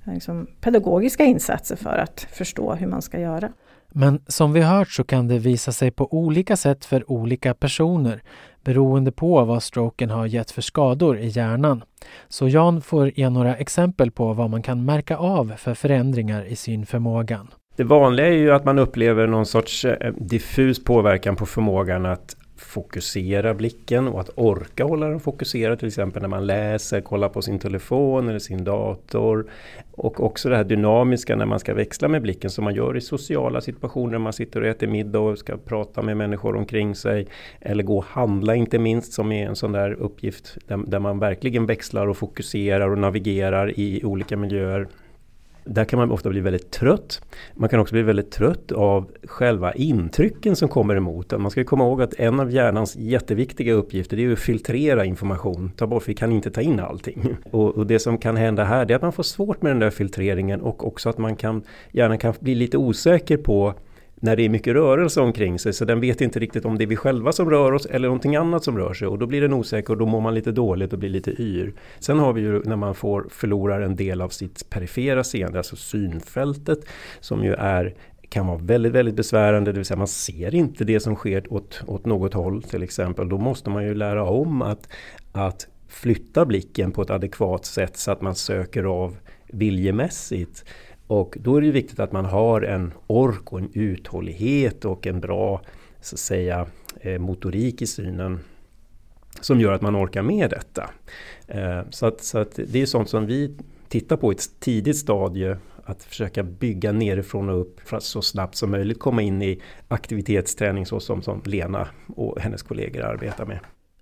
[0.05, 3.53] liksom, pedagogiska insatser för att förstå hur man ska göra.
[3.89, 8.23] Men som vi hört så kan det visa sig på olika sätt för olika personer
[8.65, 11.85] beroende på vad stroken har gett för skador i hjärnan.
[12.29, 16.57] Så Jan får ge några exempel på vad man kan märka av för förändringar i
[16.57, 17.49] synförmågan.
[17.77, 22.37] Det vanliga är ju att man upplever någon sorts eh, diffus påverkan på förmågan att
[22.57, 27.43] fokusera blicken och att orka hålla den fokuserad till exempel när man läser, kollar på
[27.43, 29.47] sin telefon eller sin dator.
[29.93, 33.01] Och också det här dynamiska när man ska växla med blicken som man gör i
[33.01, 34.11] sociala situationer.
[34.11, 37.27] när Man sitter och äter middag och ska prata med människor omkring sig.
[37.61, 41.19] Eller gå och handla inte minst som är en sån där uppgift där, där man
[41.19, 44.89] verkligen växlar och fokuserar och navigerar i olika miljöer.
[45.65, 47.23] Där kan man ofta bli väldigt trött.
[47.55, 51.39] Man kan också bli väldigt trött av själva intrycken som kommer emot.
[51.39, 55.73] Man ska komma ihåg att en av hjärnans jätteviktiga uppgifter är att filtrera information.
[55.77, 57.37] Ta bort, vi kan inte ta in allting.
[57.51, 59.91] Och, och, det som kan hända här är att man får svårt med den där
[59.91, 63.75] filtreringen och också att man kan, hjärnan kan bli lite osäker på
[64.17, 66.87] när det är mycket rörelse omkring sig så den vet inte riktigt om det är
[66.87, 69.53] vi själva som rör oss eller någonting annat som rör sig och då blir den
[69.53, 71.73] osäker och då mår man lite dåligt och blir lite yr.
[71.99, 75.77] Sen har vi ju när man får förlorar en del av sitt perifera seende, alltså
[75.77, 76.79] synfältet
[77.21, 77.95] som ju är
[78.29, 81.83] kan vara väldigt, väldigt besvärande, det vill säga man ser inte det som sker åt,
[81.87, 83.29] åt något håll till exempel.
[83.29, 84.89] Då måste man ju lära om att,
[85.33, 90.65] att flytta blicken på ett adekvat sätt så att man söker av viljemässigt.
[91.07, 95.21] Och då är det viktigt att man har en ork och en uthållighet och en
[95.21, 95.61] bra
[96.01, 96.67] så att säga,
[97.01, 98.41] eh, motorik i synen
[99.41, 100.91] som gör att man orkar med detta.
[101.49, 103.57] Eh, så att, så att det är sånt som vi
[103.89, 108.23] tittar på i ett tidigt stadie att försöka bygga nerifrån och upp för att så
[108.23, 113.47] snabbt som möjligt komma in i aktivitetsträning så som, som Lena och hennes kollegor arbetar
[113.47, 113.59] med.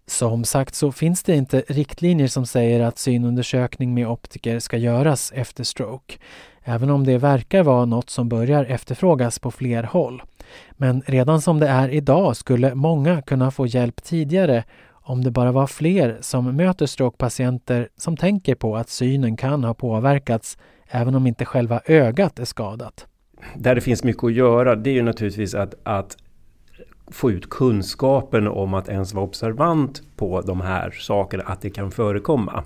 [0.07, 5.33] Som sagt så finns det inte riktlinjer som säger att synundersökning med optiker ska göras
[5.35, 6.19] efter stroke
[6.65, 10.23] även om det verkar vara något som börjar efterfrågas på fler håll.
[10.73, 15.53] Men redan som det är idag skulle många kunna få hjälp tidigare om det bara
[15.53, 21.27] var fler som möter strokepatienter som tänker på att synen kan ha påverkats även om
[21.27, 23.07] inte själva ögat är skadat.
[23.57, 26.17] Där det finns mycket att göra det är ju naturligtvis att, att
[27.11, 31.91] få ut kunskapen om att ens vara observant på de här sakerna, att det kan
[31.91, 32.65] förekomma.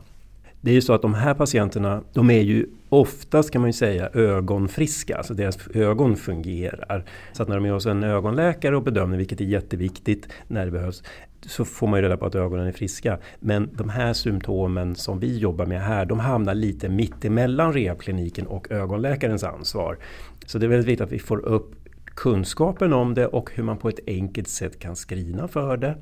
[0.66, 3.72] Det är ju så att de här patienterna, de är ju oftast kan man ju
[3.72, 7.04] säga ögonfriska, alltså deras ögon fungerar.
[7.32, 10.70] Så att när de är hos en ögonläkare och bedömer, vilket är jätteviktigt när det
[10.70, 11.02] behövs,
[11.40, 13.18] så får man ju reda på att ögonen är friska.
[13.40, 18.46] Men de här symptomen som vi jobbar med här, de hamnar lite mitt emellan rehabkliniken
[18.46, 19.98] och ögonläkarens ansvar.
[20.46, 21.85] Så det är väldigt viktigt att vi får upp
[22.16, 25.96] kunskapen om det och hur man på ett enkelt sätt kan screena för det.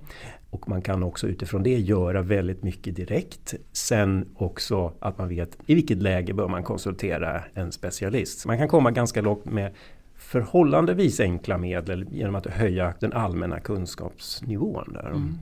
[0.51, 3.55] Och man kan också utifrån det göra väldigt mycket direkt.
[3.73, 8.47] Sen också att man vet i vilket läge bör man konsultera en specialist.
[8.47, 9.73] Man kan komma ganska långt med
[10.17, 14.93] förhållandevis enkla medel genom att höja den allmänna kunskapsnivån.
[14.93, 15.07] Där.
[15.07, 15.39] Mm.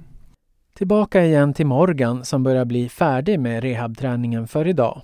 [0.75, 5.03] Tillbaka igen till Morgan som börjar bli färdig med rehabträningen för idag.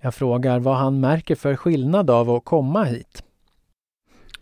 [0.00, 3.24] Jag frågar vad han märker för skillnad av att komma hit.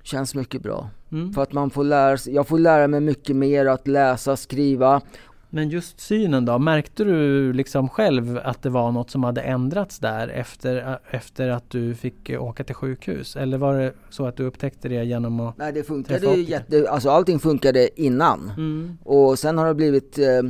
[0.09, 0.91] Känns mycket bra.
[1.13, 1.33] Mm.
[1.33, 5.03] För att man får lära sig, jag får lära mig mycket mer att läsa, skriva.
[5.51, 9.99] Men just synen då, märkte du liksom själv att det var något som hade ändrats
[9.99, 13.37] där efter, efter att du fick åka till sjukhus?
[13.37, 16.91] Eller var det så att du upptäckte det genom att Nej det funkade ju jätte,
[16.91, 18.53] alltså allting funkade innan.
[18.57, 18.99] Mm.
[19.05, 20.43] Och sen har det blivit eh,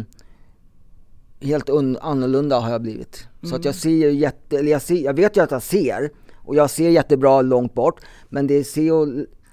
[1.40, 3.28] helt annorlunda har jag blivit.
[3.40, 3.50] Mm.
[3.50, 3.80] Så att jag mm.
[3.80, 6.90] ser ju jätte, eller jag, ser, jag vet ju att jag ser och jag ser
[6.90, 9.08] jättebra långt bort men det ser, och,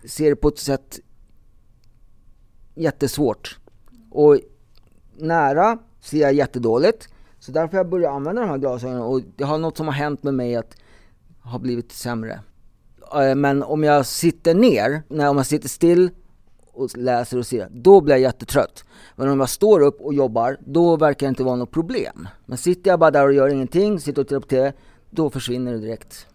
[0.08, 1.00] ser det på ett sätt
[2.76, 3.60] jättesvårt.
[4.12, 4.40] Och
[5.18, 7.10] nära ser jag jättedåligt.
[7.40, 9.94] Så därför har jag börjat använda de här glasögonen och det har något som har
[9.94, 10.76] hänt med mig att
[11.40, 12.40] har blivit sämre.
[13.16, 16.10] Eh, men om jag sitter ner, när om jag sitter still
[16.72, 18.86] och läser och ser, då blir jag jättetrött.
[19.16, 22.28] Men om jag står upp och jobbar, då verkar det inte vara något problem.
[22.46, 24.74] Men sitter jag bara där och gör ingenting, sitter och tittar på TV,
[25.10, 26.28] då försvinner det direkt.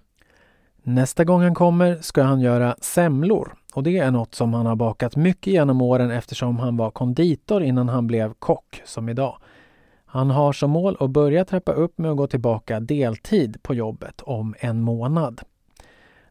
[0.83, 4.77] Nästa gång han kommer ska han göra semlor och det är något som han har
[4.77, 9.39] bakat mycket genom åren eftersom han var konditor innan han blev kock som idag.
[10.07, 14.21] Han har som mål att börja trappa upp med att gå tillbaka deltid på jobbet
[14.21, 15.41] om en månad.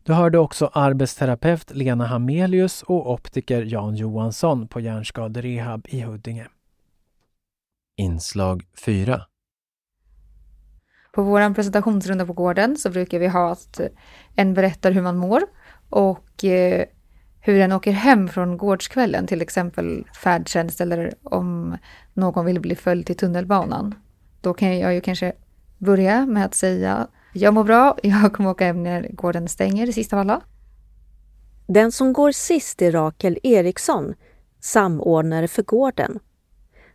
[0.04, 6.48] Du hörde också arbetsterapeut Lena Hamelius och optiker Jan Johansson på Hjärnskaderehab i Huddinge.
[7.98, 9.22] Inslag 4
[11.14, 13.80] På vår presentationsrunda på gården så brukar vi ha att
[14.36, 15.42] en berättar hur man mår
[15.90, 16.86] och eh,
[17.42, 21.78] hur den åker hem från gårdskvällen, till exempel färdtjänst eller om
[22.14, 23.96] någon vill bli följd till tunnelbanan.
[24.42, 25.34] Då kan jag ju kanske
[25.78, 30.14] börja med att säga jag mår bra, jag kommer åka hem när gården stänger sist
[30.14, 30.42] av alla.
[31.68, 34.14] Den som går sist är Rakel Eriksson,
[34.60, 36.20] samordnare för gården.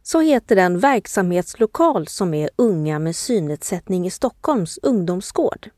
[0.03, 5.71] Så heter den verksamhetslokal som är Unga med synnedsättning i Stockholms ungdomsgård.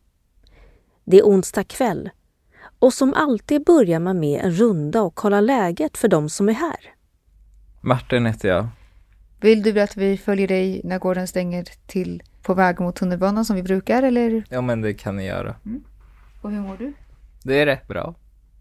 [1.05, 2.11] Det är onsdag kväll
[2.79, 6.53] och som alltid börjar man med en runda och kolla läget för de som är
[6.53, 6.77] här.
[7.81, 8.69] Martin heter jag.
[9.41, 13.57] Vill du att vi följer dig när gården stänger till på väg mot tunnelbanan som
[13.57, 14.45] vi brukar eller?
[14.51, 15.55] Ja men det kan ni göra.
[15.65, 15.85] Mm.
[16.43, 16.93] Och hur mår du?
[17.43, 18.15] Det är rätt bra.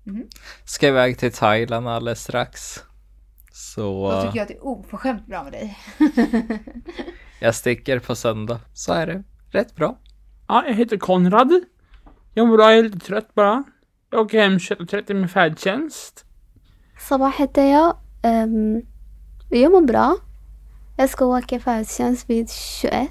[0.07, 0.27] Mm.
[0.65, 2.83] Ska iväg till Thailand alldeles strax.
[3.51, 4.11] Så...
[4.11, 5.77] Då tycker jag att det är oförskämt bra med dig.
[7.39, 8.59] jag sticker på söndag.
[8.73, 9.23] Så är det.
[9.51, 9.99] Rätt bra.
[10.47, 11.61] Ja, jag heter Konrad.
[12.33, 13.63] Jag mår bra, jag är lite trött bara.
[14.15, 16.25] Jag åker hem 21.30 med färdtjänst.
[16.99, 17.97] Sabah heter jag.
[18.23, 18.81] Um,
[19.49, 20.17] jag mår bra.
[20.97, 23.09] Jag ska åka färdtjänst vid 21.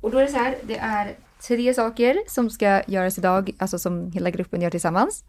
[0.00, 1.16] Och då är det så här, det är
[1.48, 5.24] tre saker som ska göras idag, alltså som hela gruppen gör tillsammans.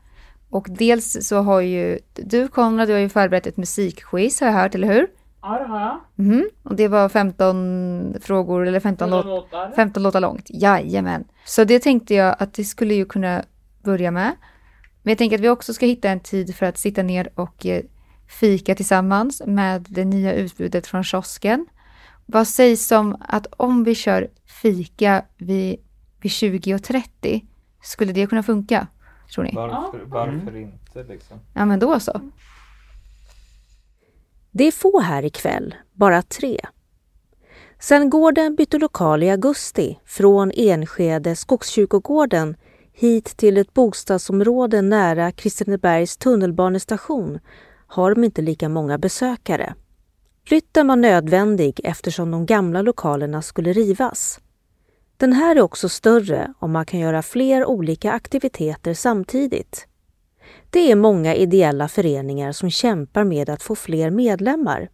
[0.50, 4.54] Och dels så har ju du Konrad, du har ju förberett ett musikquiz har jag
[4.54, 5.08] hört, eller hur?
[5.42, 6.00] Ja, det har jag.
[6.26, 6.50] Mm.
[6.64, 9.72] Och det var 15 frågor, eller 15, låtar.
[9.76, 10.46] 15 låtar långt.
[10.50, 11.24] Jajamän.
[11.46, 13.44] Så det tänkte jag att det skulle ju kunna
[13.84, 14.36] börja med.
[15.10, 17.66] Men jag tänker att vi också ska hitta en tid för att sitta ner och
[17.66, 17.84] eh,
[18.40, 21.66] fika tillsammans med det nya utbudet från kiosken.
[22.26, 24.30] Vad sägs om att om vi kör
[24.62, 25.80] fika vid,
[26.22, 27.46] vid 20.30,
[27.82, 28.88] skulle det kunna funka?
[29.34, 29.52] Tror ni?
[29.56, 30.62] Varför, varför mm.
[30.62, 31.40] inte liksom?
[31.54, 32.22] Ja men då så.
[34.52, 36.60] Det är få här ikväll, bara tre.
[37.80, 42.56] Sen gården bytte lokal i augusti från Enskede Skogskyrkogården
[43.00, 47.40] hit till ett bostadsområde nära Kristinebergs tunnelbanestation
[47.88, 49.74] har de inte lika många besökare.
[50.48, 54.40] Flytten var nödvändig eftersom de gamla lokalerna skulle rivas.
[55.18, 59.88] Den här är också större och man kan göra fler olika aktiviteter samtidigt.
[60.70, 64.90] Det är många ideella föreningar som kämpar med att få fler medlemmar.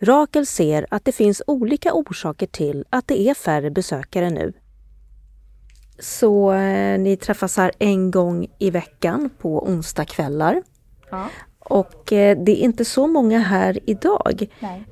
[0.00, 4.52] Rakel ser att det finns olika orsaker till att det är färre besökare nu.
[6.00, 10.62] Så eh, ni träffas här en gång i veckan på onsdagskvällar.
[11.10, 11.28] Ja.
[11.58, 14.46] Och eh, det är inte så många här idag.
[14.60, 14.84] Nej.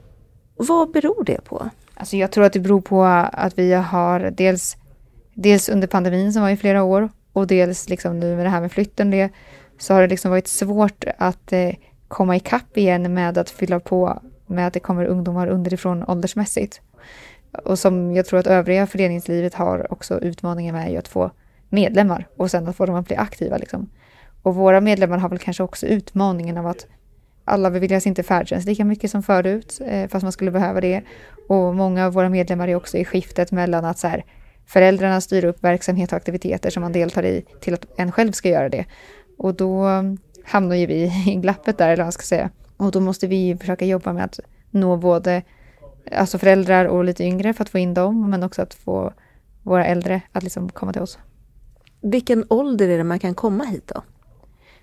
[0.57, 1.71] Vad beror det på?
[1.94, 4.77] Alltså jag tror att det beror på att vi har dels,
[5.35, 8.61] dels under pandemin som var i flera år och dels liksom nu med det här
[8.61, 9.31] med flytten det,
[9.79, 11.75] så har det liksom varit svårt att eh,
[12.09, 16.81] komma ikapp igen med att fylla på med att det kommer ungdomar underifrån åldersmässigt.
[17.53, 21.31] Och som jag tror att övriga föreningslivet har också utmaningen med är ju att få
[21.69, 23.57] medlemmar och sen att få dem att bli aktiva.
[23.57, 23.90] Liksom.
[24.42, 26.87] Och våra medlemmar har väl kanske också utmaningen av att
[27.44, 31.03] alla beviljas inte färdtjänst lika mycket som förut, eh, fast man skulle behöva det.
[31.49, 34.25] Och många av våra medlemmar är också i skiftet mellan att så här,
[34.67, 38.49] föräldrarna styr upp verksamhet och aktiviteter som man deltar i till att en själv ska
[38.49, 38.85] göra det.
[39.38, 40.03] Och då eh,
[40.44, 42.51] hamnar ju vi i glappet där, eller vad man ska säga.
[42.77, 44.40] Och då måste vi försöka jobba med att
[44.71, 45.42] nå både
[46.13, 49.13] alltså föräldrar och lite yngre för att få in dem, men också att få
[49.63, 51.19] våra äldre att liksom komma till oss.
[52.00, 54.02] Vilken ålder är det man kan komma hit då?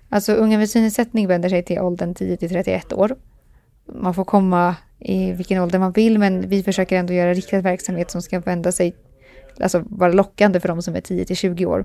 [0.08, 3.16] Alltså unga med synnedsättning vänder sig till åldern 10 till 31 år.
[3.92, 8.10] Man får komma i vilken ålder man vill, men vi försöker ändå göra riktad verksamhet
[8.10, 8.96] som ska vända sig,
[9.60, 11.84] alltså vara lockande för de som är 10 till 20 år.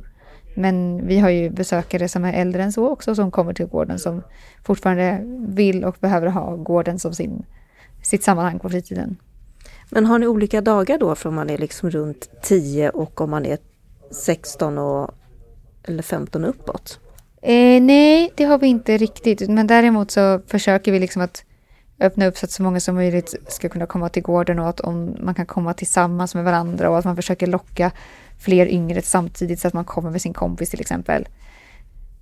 [0.55, 3.99] Men vi har ju besökare som är äldre än så också som kommer till gården
[3.99, 4.23] som
[4.63, 7.45] fortfarande vill och behöver ha gården som sin,
[8.03, 9.17] sitt sammanhang på fritiden.
[9.93, 13.29] Men har ni olika dagar då för om man är liksom runt 10 och om
[13.29, 13.57] man är
[14.11, 15.11] 16 och,
[15.83, 16.99] eller 15 uppåt?
[17.41, 19.49] Eh, nej, det har vi inte riktigt.
[19.49, 21.43] Men däremot så försöker vi liksom att
[21.99, 24.79] öppna upp så att så många som möjligt ska kunna komma till gården och att
[24.79, 27.91] om man kan komma tillsammans med varandra och att man försöker locka
[28.39, 31.27] fler yngre samtidigt så att man kommer med sin kompis till exempel.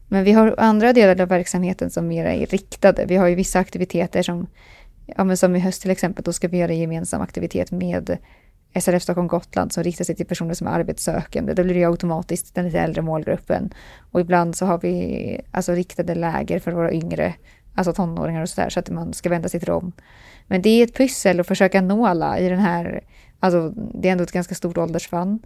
[0.07, 3.05] Men vi har andra delar av verksamheten som mer är riktade.
[3.05, 4.47] Vi har ju vissa aktiviteter som,
[5.18, 8.18] ja men som i höst till exempel, då ska vi göra gemensam aktivitet med
[8.76, 11.53] SRF Stockholm Gotland som riktar sig till personer som är arbetssökande.
[11.53, 13.74] Då blir det automatiskt den lite äldre målgruppen.
[14.12, 17.34] Och ibland så har vi alltså riktade läger för våra yngre,
[17.76, 19.91] alltså tonåringar och sådär, så att man ska vända sig till dem.
[20.47, 23.03] Men det är ett pyssel att försöka nå alla i den här,
[23.39, 25.39] alltså det är ändå ett ganska stort åldersspann.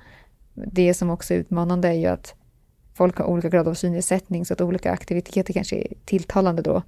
[0.54, 2.36] Det som också är utmanande är ju att
[2.94, 6.82] folk har olika grad av synnedsättning så att olika aktiviteter kanske är tilltalande då.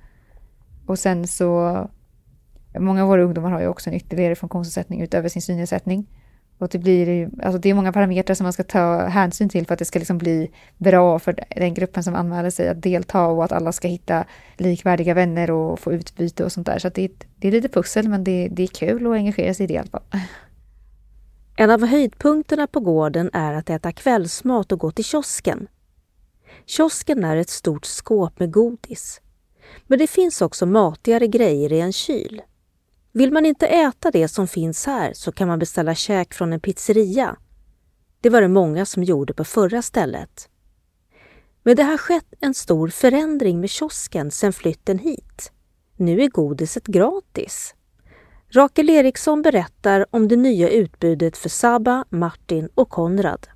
[0.86, 1.90] Och sen så,
[2.80, 6.08] många av våra ungdomar har ju också en ytterligare funktionsnedsättning utöver sin synnedsättning.
[6.58, 9.74] Och det blir alltså det är många parametrar som man ska ta hänsyn till för
[9.74, 13.44] att det ska liksom bli bra för den gruppen som anmäler sig att delta och
[13.44, 14.26] att alla ska hitta
[14.58, 16.80] likvärdiga vänner och få utbyte och sånt där.
[16.80, 19.68] Så det, det, är lite pussel men det, det är kul att engagera sig i
[19.68, 20.04] det i alla fall.
[21.58, 25.68] En av höjdpunkterna på gården är att äta kvällsmat och gå till kiosken.
[26.66, 29.22] Kiosken är ett stort skåp med godis.
[29.88, 32.42] Men det finns också matigare grejer i en kyl.
[33.18, 36.60] Vill man inte äta det som finns här så kan man beställa käk från en
[36.60, 37.36] pizzeria.
[38.22, 40.50] Det var det många som gjorde på förra stället.
[41.64, 45.52] Men det har skett en stor förändring med kiosken sedan flytten hit.
[45.96, 47.76] Nu är godiset gratis.
[48.50, 53.48] Rakel Eriksson berättar om det nya utbudet för Saba, Martin och Konrad.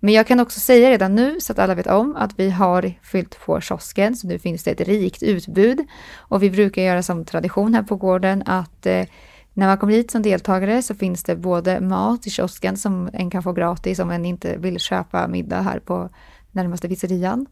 [0.00, 2.92] Men jag kan också säga redan nu så att alla vet om att vi har
[3.02, 5.86] fyllt på kiosken så nu finns det ett rikt utbud.
[6.16, 9.04] Och vi brukar göra som tradition här på gården att eh,
[9.52, 13.30] när man kommer hit som deltagare så finns det både mat i kiosken som en
[13.30, 16.10] kan få gratis om en inte vill köpa middag här på
[16.52, 17.46] närmaste pizzerian.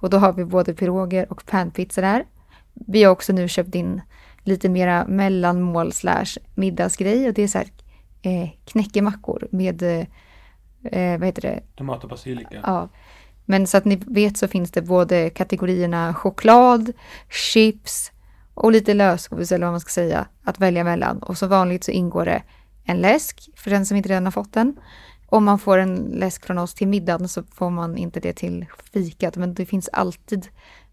[0.00, 2.24] Och då har vi både piroger och panpizza där.
[2.74, 4.00] Vi har också nu köpt in
[4.44, 7.68] lite mera mellanmål slash middagsgrej och det är så här
[8.22, 10.06] eh, knäckemackor med eh,
[10.84, 11.62] eh, vad heter det?
[11.76, 12.60] Tomat och basilika.
[12.62, 12.88] Ja.
[13.44, 16.92] Men så att ni vet så finns det både kategorierna choklad,
[17.28, 18.12] chips
[18.54, 21.18] och lite lösgodis eller vad man ska säga att välja mellan.
[21.18, 22.42] Och som vanligt så ingår det
[22.84, 24.76] en läsk för den som inte redan har fått den.
[25.26, 28.66] Om man får en läsk från oss till middagen så får man inte det till
[28.92, 29.36] fikat.
[29.36, 30.48] Men det finns alltid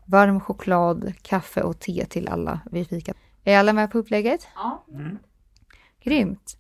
[0.06, 3.18] varm choklad, kaffe och te till alla vid fikat.
[3.44, 4.48] Är alla med på upplägget?
[4.56, 4.86] Ja.
[4.94, 5.18] Mm.
[6.04, 6.58] Grymt.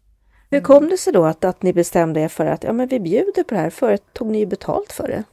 [0.49, 2.99] Hur kom det sig då att, att ni bestämde er för att ja, men vi
[2.99, 3.69] bjuder på det här?
[3.69, 5.23] Förut tog ni ju betalt för det.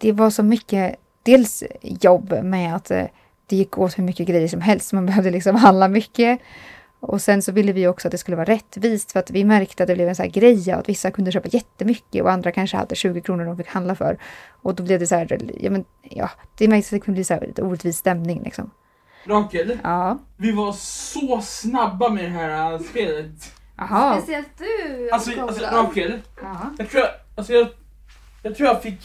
[0.00, 3.04] Det var så mycket, dels jobb med att eh,
[3.46, 4.92] det gick åt hur mycket grejer som helst.
[4.92, 6.40] Man behövde liksom handla mycket.
[7.00, 9.82] Och sen så ville vi också att det skulle vara rättvist för att vi märkte
[9.82, 12.76] att det blev en sån här grej att vissa kunde köpa jättemycket och andra kanske
[12.76, 14.18] hade 20 kronor de fick handla för.
[14.62, 17.24] Och då blev det så här, ja men ja, det märktes att det kunde bli
[17.24, 18.70] så här lite orättvis stämning liksom.
[19.24, 20.18] Rakel, Ja.
[20.36, 23.52] vi var så snabba med det här spelet.
[23.78, 24.18] Jaha.
[24.20, 26.70] Speciellt du Alltså, alltså Rakel, Ja.
[26.78, 27.68] jag tror jag, alltså jag,
[28.42, 29.00] jag tror jag fick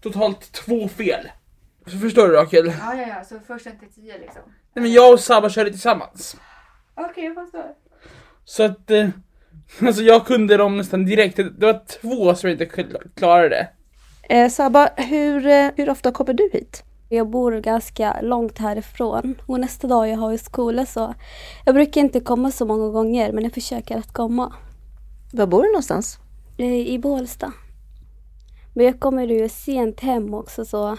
[0.00, 1.28] totalt två fel.
[1.86, 2.66] Så förstår du Rakel?
[2.80, 4.42] Ja, ja, ja, så först en till tio liksom.
[4.74, 6.36] Nej men jag och Sabba körde tillsammans.
[6.94, 7.66] Okej, jag förstår.
[8.44, 9.08] Så att, eh,
[9.86, 11.36] alltså jag kunde dem nästan direkt.
[11.36, 13.68] Det var två som inte kl- klarade det.
[14.34, 16.84] Eh, Sabba, hur, eh, hur ofta kommer du hit?
[17.08, 21.14] Jag bor ganska långt härifrån och nästa dag jag har ju skola så
[21.64, 24.52] jag brukar inte komma så många gånger men jag försöker att komma.
[25.32, 26.18] Var bor du någonstans?
[26.58, 27.52] Eh, I Bålsta.
[28.72, 30.96] Men jag kommer ju sent hem också så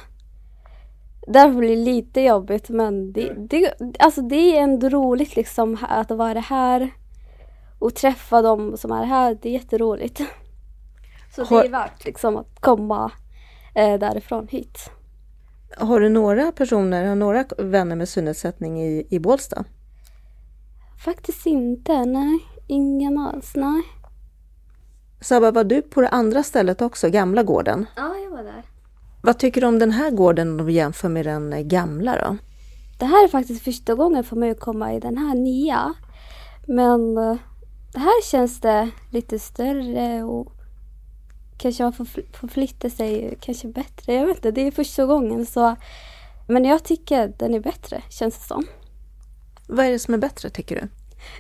[1.28, 6.12] därför blir det lite jobbigt men det, det, alltså det är ändå roligt liksom att
[6.12, 6.92] vara här
[7.80, 9.38] och träffa dem som är här.
[9.42, 10.22] Det är jätteroligt.
[11.36, 13.12] Så det är värt liksom att komma
[13.76, 14.90] eh, därifrån hit.
[15.78, 19.66] Har du några personer, har några vänner med synnedsättning i, i Bålsta?
[21.06, 22.40] Faktiskt inte, nej.
[22.68, 23.82] Ingen alls, nej.
[25.22, 27.86] Sabba, var du på det andra stället också, gamla gården?
[27.96, 28.64] Ja, jag var där.
[29.24, 32.38] Vad tycker du om den här gården om du jämför med den gamla då?
[33.00, 35.94] Det här är faktiskt första gången för mig att komma i den här nya.
[36.68, 37.38] Men eh,
[37.94, 40.55] det här känns det lite större och
[41.58, 44.14] kanske man får fl- förflytta sig kanske bättre.
[44.14, 45.76] Jag vet inte, det är första gången så.
[46.48, 48.66] Men jag tycker den är bättre, känns det som.
[49.68, 50.88] Vad är det som är bättre tycker du?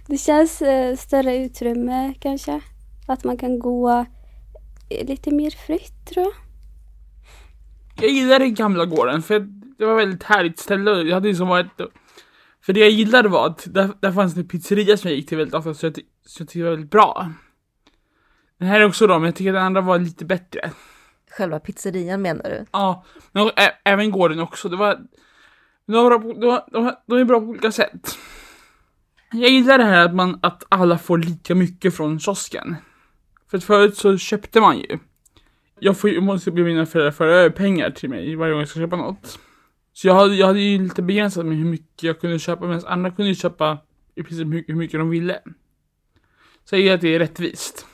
[0.07, 2.61] Det känns eh, större utrymme kanske.
[3.07, 4.05] Att man kan gå
[4.89, 6.33] eh, lite mer fritt tror jag.
[8.01, 9.39] Jag gillar den gamla gården för
[9.77, 10.91] det var ett väldigt härligt ställe.
[10.91, 11.67] Jag hade liksom varit...
[12.65, 15.29] För det jag gillade var att där, där fanns det en pizzeria som jag gick
[15.29, 17.31] till väldigt ofta så jag, ty- så jag tyckte det var väldigt bra.
[18.57, 20.71] Den här är också bra men jag tycker den andra var lite bättre.
[21.31, 22.65] Själva pizzerian menar du?
[22.71, 23.49] Ja, men
[23.83, 24.69] även gården också.
[24.69, 24.99] Det var...
[25.85, 28.17] De, var bra på, de, var, de, var, de är bra på olika sätt.
[29.31, 32.75] Jag gillar det här att, man, att alla får lika mycket från kiosken.
[33.49, 34.99] För att förut så köpte man ju.
[35.79, 38.79] Jag, får, jag måste be mina föräldrar föra pengar till mig varje gång jag ska
[38.79, 39.39] köpa något.
[39.93, 42.85] Så jag hade, jag hade ju lite begränsat med hur mycket jag kunde köpa medan
[42.85, 43.77] andra kunde köpa
[44.15, 45.39] i princip hur mycket, hur mycket de ville.
[46.65, 47.87] Så jag gillar att det är rättvist.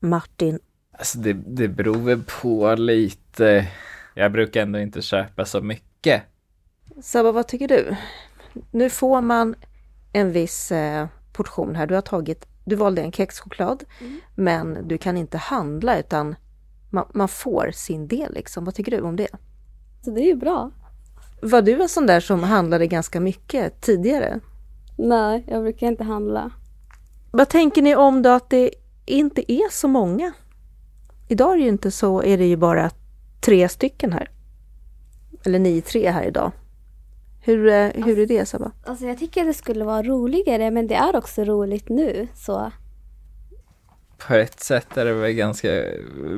[0.00, 0.58] Martin,
[0.98, 3.66] Alltså det, det beror väl på lite.
[4.14, 6.22] Jag brukar ändå inte köpa så mycket.
[7.02, 7.96] Sabba vad tycker du?
[8.70, 9.54] Nu får man
[10.12, 11.86] en viss eh, portion här.
[11.86, 13.84] Du har tagit, du valde en kexchoklad
[14.34, 16.34] men du kan inte handla utan
[16.90, 18.64] man, man får sin del liksom.
[18.64, 19.28] Vad tycker du om det?
[20.04, 20.70] Så det är ju bra.
[21.42, 24.40] Var du en sån där som handlade ganska mycket tidigare?
[24.96, 26.50] Nej, jag brukar inte handla.
[27.30, 28.70] Vad tänker ni om då att det
[29.12, 30.32] inte är så många?
[31.28, 32.90] Idag är det ju inte så, är det ju bara
[33.40, 34.30] tre stycken här.
[35.44, 36.52] Eller ni tre här idag.
[37.40, 38.72] Hur, eh, hur är det Sabba?
[38.84, 42.72] Alltså jag tycker det skulle vara roligare men det är också roligt nu så.
[44.26, 45.84] På ett sätt är det väl ganska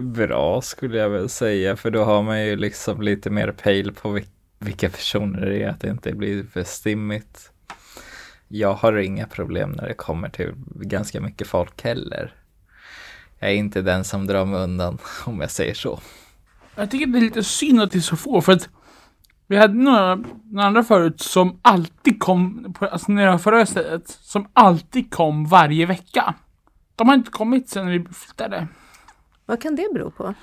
[0.01, 1.77] bra skulle jag väl säga.
[1.77, 4.27] För då har man ju liksom lite mer pejl på vil-
[4.59, 5.69] vilka personer det är.
[5.69, 7.51] Att det inte blir för stimmigt.
[8.49, 12.35] Jag har inga problem när det kommer till ganska mycket folk heller.
[13.41, 16.01] Jag är inte den som drar mig undan om jag säger så.
[16.75, 18.69] Jag tycker det är lite synd att det är så få för att
[19.47, 20.17] vi hade några,
[20.51, 25.87] några andra förut som alltid kom, på, alltså nere förra stället, som alltid kom varje
[25.87, 26.35] vecka.
[26.97, 28.69] De har inte kommit sen vi flyttade.
[29.47, 30.35] Vad kan det bero på?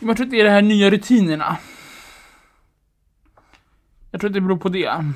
[0.00, 1.56] Jag tror att det är de här nya rutinerna.
[4.10, 5.12] Jag tror att det beror på det.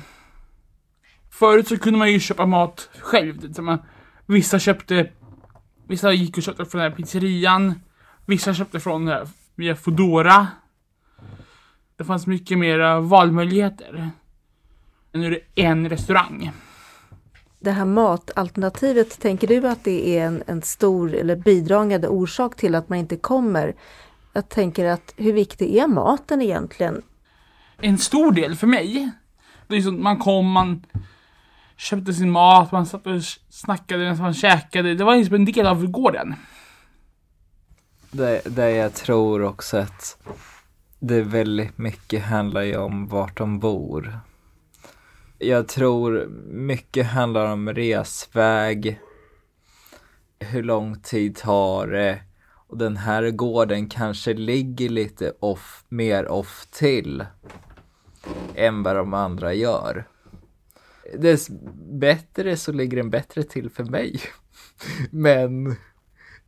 [1.31, 3.61] Förut så kunde man ju köpa mat själv.
[3.61, 3.79] man,
[4.25, 5.09] vissa köpte,
[5.87, 7.73] vissa gick och köpte från den här pizzerian.
[8.25, 10.47] Vissa köpte från här, via Foodora.
[11.97, 14.09] Det fanns mycket mer valmöjligheter.
[15.11, 16.51] Nu är det en restaurang.
[17.59, 22.75] Det här matalternativet, tänker du att det är en, en stor eller bidragande orsak till
[22.75, 23.75] att man inte kommer?
[24.33, 27.01] Jag tänker att hur viktig är maten egentligen?
[27.83, 29.11] en stor del för mig.
[29.67, 30.85] Det är så att man kom, man
[31.77, 34.95] köpte sin mat, man satt och snackade medan man käkade.
[34.95, 36.35] Det var liksom en del av gården.
[38.11, 40.17] Det, det jag tror också att
[40.99, 44.19] det väldigt mycket handlar ju om vart de bor.
[45.37, 48.99] Jag tror mycket handlar om resväg,
[50.39, 52.19] hur lång tid tar det
[52.73, 57.25] och den här gården kanske ligger lite off, mer off till
[58.55, 60.07] än vad de andra gör.
[61.17, 61.49] Dess
[61.99, 64.21] bättre så ligger den bättre till för mig.
[65.11, 65.75] Men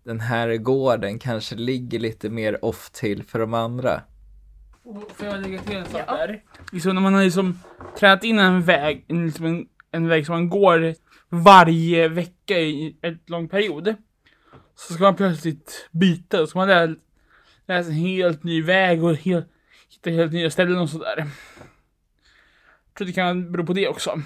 [0.04, 4.02] den här gården kanske ligger lite mer off till för de andra.
[5.16, 6.44] Får jag lägga till en sak där?
[6.72, 7.60] Liksom när man har liksom
[8.00, 10.96] tränat in en väg, en, liksom en, en väg som man går
[11.30, 13.96] varje vecka i en lång period.
[14.76, 16.96] Så ska man plötsligt byta, då ska man lära,
[17.68, 19.48] lära sig en helt ny väg och helt,
[19.90, 21.28] hitta helt nya ställen och sådär.
[22.98, 24.22] Tror det kan bero på det också.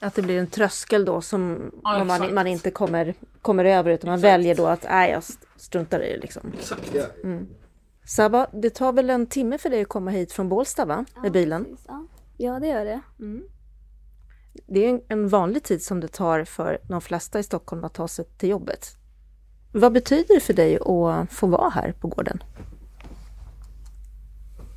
[0.00, 2.32] Att det blir en tröskel då som Ja, man, exakt.
[2.34, 5.22] man inte kommer, kommer över utan man väljer då att nej, jag
[5.56, 6.52] struntar i det liksom.
[6.58, 6.94] Exakt.
[7.24, 7.46] Mm.
[8.06, 11.04] Sabba, det tar väl en timme för dig att komma hit från Bålsta va?
[11.22, 11.64] Med bilen?
[11.64, 12.06] precis, ja.
[12.36, 13.00] ja, det gör det.
[14.66, 17.94] Det är en- en vanlig tid som det tar för de flesta i Stockholm att
[17.94, 18.96] ta sig till jobbet.
[19.72, 22.42] Vad betyder det för dig att få vara här på gården?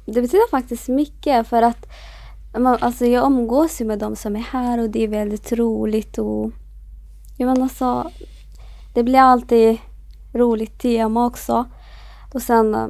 [0.06, 1.88] Det betyder faktiskt mycket för att
[2.60, 6.18] man, alltså jag umgås ju med de som är här och det är väldigt roligt
[6.18, 6.52] och
[7.38, 8.12] jag menar så, alltså,
[8.94, 9.78] det blir alltid
[10.34, 11.66] roligt tema också.
[12.34, 12.88] Och sen eh,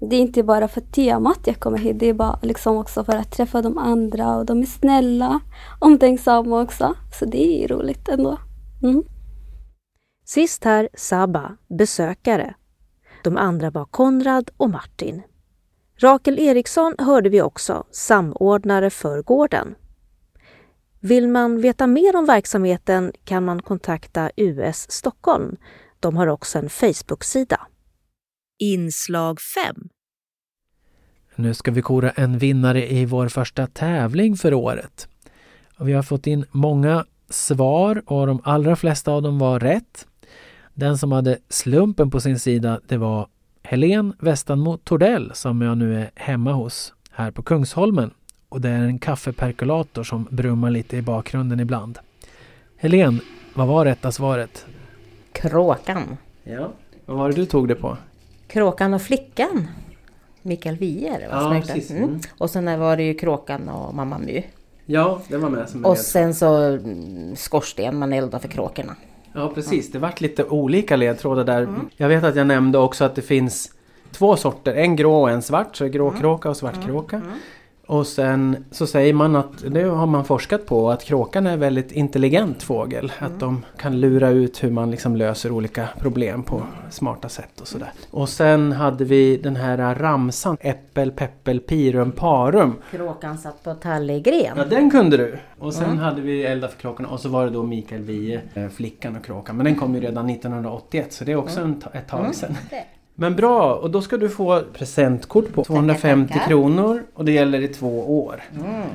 [0.00, 1.98] det är inte bara för temat jag kommer hit.
[1.98, 5.40] Det är bara liksom också för att träffa de andra och de är snälla,
[5.78, 6.94] omtänksamma också.
[7.18, 8.38] Så det är roligt ändå.
[8.82, 9.02] Mm.
[10.24, 12.54] Sist här Saba, besökare.
[13.24, 15.22] De andra var Konrad och Martin.
[15.98, 19.74] Rakel Eriksson hörde vi också, samordnare för gården.
[21.00, 25.56] Vill man veta mer om verksamheten kan man kontakta US Stockholm.
[26.00, 27.60] De har också en Facebook-sida.
[28.58, 29.88] Inslag 5
[31.36, 35.08] Nu ska vi kora en vinnare i vår första tävling för året.
[35.78, 40.06] Vi har fått in många svar och de allra flesta av dem var rätt.
[40.74, 43.28] Den som hade slumpen på sin sida det var
[43.68, 48.10] Helen Westanmo Tordell som jag nu är hemma hos här på Kungsholmen.
[48.48, 51.98] Och det är en kaffeperkulator som brummar lite i bakgrunden ibland.
[52.76, 53.20] Helen,
[53.54, 54.66] vad var rätta svaret?
[55.32, 56.16] Kråkan.
[56.44, 56.72] Ja.
[57.06, 57.96] Vad var det du tog det på?
[58.46, 59.68] Kråkan och flickan.
[60.42, 61.28] Mikael Wiehe.
[61.30, 61.90] Ja, precis.
[61.90, 62.04] Mm.
[62.04, 62.20] Mm.
[62.38, 64.44] Och sen var det ju Kråkan och Mamma My.
[64.84, 68.96] Ja, det var med som Och sen så mm, skorsten man eldar för kråkorna.
[69.36, 71.68] Ja precis, det vart lite olika ledtrådar där.
[71.96, 73.72] Jag vet att jag nämnde också att det finns
[74.12, 77.22] två sorter, en grå och en svart, så gråkråka och svartkråka.
[77.88, 81.60] Och sen så säger man att, det har man forskat på, att kråkan är en
[81.60, 83.12] väldigt intelligent fågel.
[83.18, 87.68] Att de kan lura ut hur man liksom löser olika problem på smarta sätt och
[87.68, 87.90] sådär.
[88.10, 92.74] Och sen hade vi den här ramsan, äppel, peppel, pirum, parum.
[92.90, 94.54] Kråkan satt på tallegren.
[94.56, 95.38] Ja, den kunde du.
[95.58, 95.98] Och sen Mm.
[95.98, 99.24] hade vi Elda för kråkorna och så var det då Mikael Wiehe, eh, Flickan och
[99.24, 99.56] kråkan.
[99.56, 102.32] Men den kom ju redan 1981 så det är också ta- ett tag Mm.
[102.32, 102.56] sedan.
[103.18, 106.46] Men bra, och då ska du få presentkort på 250 tackar.
[106.46, 108.42] kronor och det gäller i två år.
[108.54, 108.88] Mm.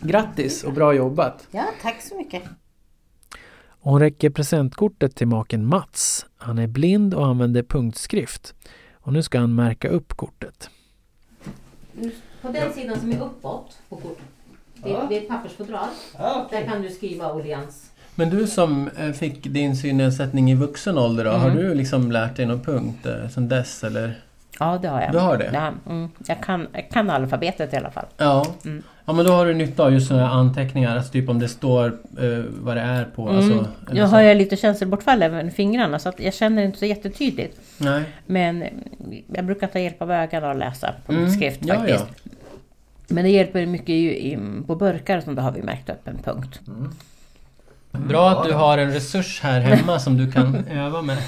[0.00, 1.48] Grattis och bra jobbat!
[1.50, 2.42] Ja, tack så mycket.
[3.80, 6.26] Hon räcker presentkortet till maken Mats.
[6.36, 8.54] Han är blind och använder punktskrift.
[8.92, 10.70] Och nu ska han märka upp kortet.
[12.42, 14.24] På den sidan som är uppåt på kortet,
[14.74, 15.88] det, det är ett pappersfodral.
[16.50, 17.91] Där kan du skriva Åhléns.
[18.14, 21.42] Men du som eh, fick din synnedsättning i vuxen ålder då, Mm.
[21.42, 24.14] har du liksom lärt dig någon punkt eh, sen dess eller?
[24.60, 25.12] Ja, det har jag.
[25.12, 25.50] Du har det?
[25.52, 26.08] Ja, mm.
[26.26, 28.04] jag, kan, jag kan alfabetet i alla fall.
[28.16, 28.46] Ja.
[28.64, 28.82] Mm.
[29.04, 31.48] ja, men då har du nytta av just sådana här anteckningar, alltså typ om det
[31.48, 31.86] står
[32.20, 33.22] eh, vad det är på.
[33.28, 33.36] Mm.
[33.36, 33.52] Alltså,
[33.90, 34.14] eller jag så.
[34.16, 37.60] har ju lite känselbortfall även i fingrarna så att jag känner inte så jättetydligt.
[37.78, 38.02] Nej.
[38.26, 38.74] Men mm,
[39.34, 41.30] jag brukar ta hjälp av ögonen och läsa på Mm.
[41.30, 42.06] skrift Ja, faktiskt.
[42.24, 42.30] ja.
[43.08, 46.18] Men det hjälper mycket i, i, på burkar som då har vi märkt upp en
[46.18, 46.60] punkt.
[47.92, 51.18] Bra att du har en resurs här hemma som du kan öva med.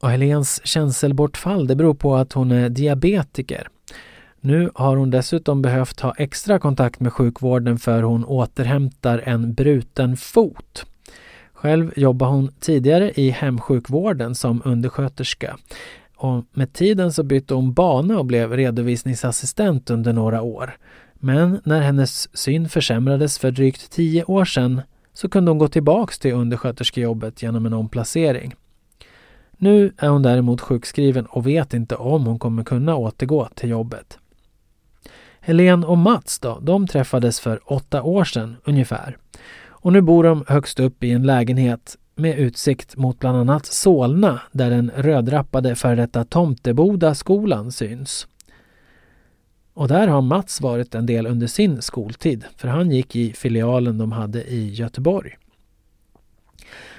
[0.00, 3.68] Och Helens känselbortfall det beror på att hon är diabetiker.
[4.40, 10.16] Nu har hon dessutom behövt ha extra kontakt med sjukvården för hon återhämtar en bruten
[10.16, 10.86] fot.
[11.52, 15.56] Själv jobbar hon tidigare i hemsjukvården som undersköterska.
[16.16, 20.76] Och med tiden så bytte hon bana och blev redovisningsassistent under några år.
[21.14, 24.82] Men när hennes syn försämrades för drygt tio år sedan
[25.20, 28.54] så kunde hon gå tillbaks till undersköterskejobbet genom en omplacering.
[29.56, 34.18] Nu är hon däremot sjukskriven och vet inte om hon kommer kunna återgå till jobbet.
[35.40, 39.16] Helen och Mats då, de träffades för åtta år sedan ungefär.
[39.66, 44.40] Och nu bor de högst upp i en lägenhet med utsikt mot bland annat Solna
[44.52, 48.26] där den rödrappade före detta Tomteboda skolan syns.
[49.78, 53.98] Och där har Mats varit en del under sin skoltid, för han gick i filialen
[53.98, 55.36] de hade i Göteborg.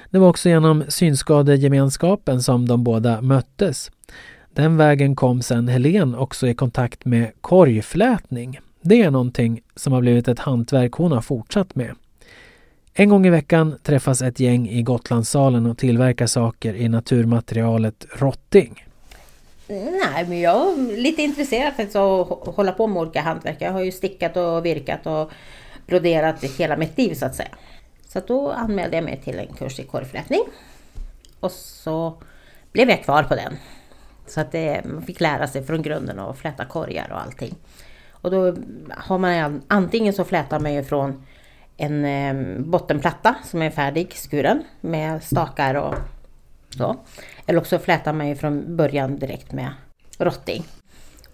[0.10, 3.92] Det var också genom synskadegemenskapen som de båda möttes.
[4.54, 8.60] Den vägen kom sen Helen också i kontakt med korgflätning.
[8.82, 11.96] Det är någonting som har blivit ett hantverk hon har fortsatt med.
[12.94, 18.89] En gång i veckan träffas ett gäng i Gotlandssalen och tillverkar saker i naturmaterialet rotting.
[19.70, 23.58] Nej, men jag är lite intresserad faktiskt av att hålla på med olika hantverk.
[23.60, 25.32] Jag har ju stickat och virkat och
[25.88, 27.50] broderat hela mitt liv så att säga.
[28.08, 30.42] Så att då anmälde jag mig till en kurs i korgflätning.
[31.40, 32.14] Och så
[32.72, 33.54] blev jag kvar på den.
[34.28, 37.56] Så att det, man fick lära sig från grunden och fläta korgar och allting.
[38.12, 38.56] Och då
[38.90, 41.26] har man antingen så flätar man ju från
[41.78, 45.96] en eh, bottenplatta som är färdig skuren med stakar och
[46.80, 46.96] så.
[47.46, 49.70] Eller också flätar man ju från början direkt med
[50.18, 50.64] rotting.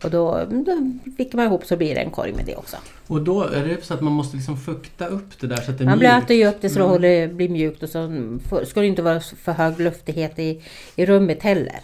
[0.03, 2.77] Och då, då vickar man ihop så blir det en korg med det också.
[3.07, 5.77] Och då är det så att man måste liksom fukta upp det där så att
[5.77, 6.11] det är Man mjukt?
[6.11, 7.37] blöter ju upp det så det Mm.
[7.37, 8.07] blir mjukt och så
[8.49, 10.61] får- ska det inte vara för hög luftighet i,
[10.95, 11.79] i rummet heller.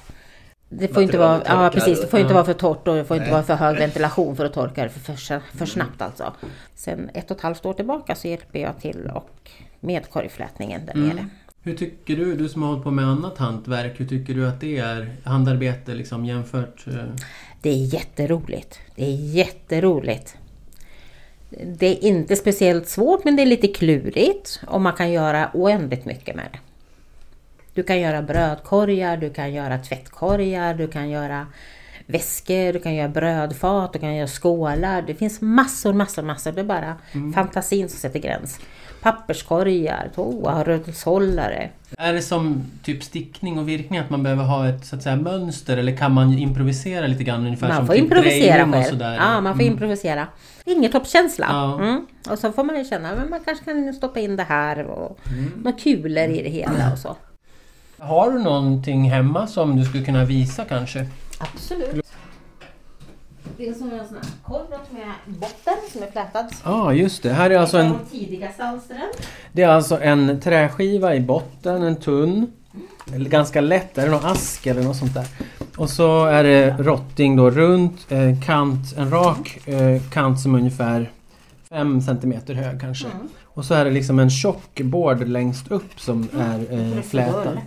[0.69, 2.33] Det får inte vara, ja precis, det får inte ja.
[2.33, 3.33] vara för torrt och det får inte Nej.
[3.33, 6.33] vara för hög ventilation för att torka det för, för, för snabbt alltså.
[6.75, 9.49] Sen ett och ett halvt år tillbaka så hjälper jag till och
[9.79, 11.07] med korgflätningen där Mm.
[11.09, 11.25] nere.
[11.63, 14.59] Hur tycker du, du som har hållit på med annat hantverk, hur tycker du att
[14.61, 16.87] det är handarbete liksom jämfört?
[16.87, 16.93] eh,
[17.61, 18.79] Det är jätteroligt.
[18.95, 20.35] Det är jätteroligt.
[21.65, 26.05] Det är inte speciellt svårt men det är lite klurigt och man kan göra oändligt
[26.05, 26.59] mycket med det.
[27.73, 31.47] Du kan göra brödkorgar, du kan göra tvättkorgar, du kan göra
[32.05, 35.01] väskor, du kan göra brödfat, du kan göra skålar.
[35.01, 36.51] Det finns massor, massor, massor.
[36.51, 37.33] Det är bara Mm.
[37.33, 38.59] fantasin som sätter gräns.
[39.01, 41.69] Papperskorgar, toa, rödshållare.
[41.97, 45.15] Är det som typ stickning och virkning att man behöver ha ett så att säga,
[45.15, 48.83] mönster eller kan man improvisera lite grann ungefär Man som får typ improvisera själv.
[48.83, 49.13] sådär?
[49.15, 49.73] Ja, man får Mm.
[49.73, 50.27] improvisera.
[50.65, 51.45] Fingertoppskänsla.
[51.49, 51.75] Ja.
[51.81, 52.05] Mm.
[52.29, 55.19] Och så får man ju känna att man kanske kan stoppa in det här och
[55.31, 55.51] Mm.
[55.63, 57.15] några kulor i det hela och så.
[57.99, 61.05] Har du någonting hemma som du skulle kunna visa kanske?
[61.39, 62.05] Absolut.
[63.61, 63.99] Det är en sån här
[64.43, 66.45] korv med botten som är flätad.
[66.63, 67.33] Ja, just det.
[67.33, 67.95] Här är alltså en,
[69.51, 72.51] det är alltså en träskiva i botten, en tunn.
[73.05, 75.25] Ganska lätt, är det någon ask eller något sånt där?
[75.77, 80.59] Och så är det rotting då runt, eh, kant, en rak eh, kant som är
[80.59, 81.11] ungefär
[81.69, 83.07] 5 centimeter hög kanske.
[83.45, 87.57] Och så är det liksom en tjock board längst upp som är eh, flätad.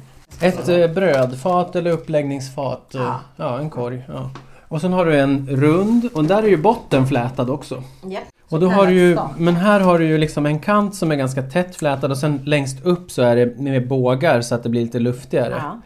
[0.41, 2.95] Ett eh, brödfat eller uppläggningsfat.
[2.95, 4.05] eh, Ja, en korg.
[4.09, 4.31] Ja.
[4.75, 7.83] Och sen har du en rund och där är ju botten flätad också.
[8.11, 8.21] Ja.
[8.49, 11.17] Och då har du ju, men här har du ju liksom en kant som är
[11.17, 14.69] ganska tätt flätad och sen längst upp så är det med bågar så att det
[14.69, 15.55] blir lite luftigare.
[15.59, 15.81] Ja.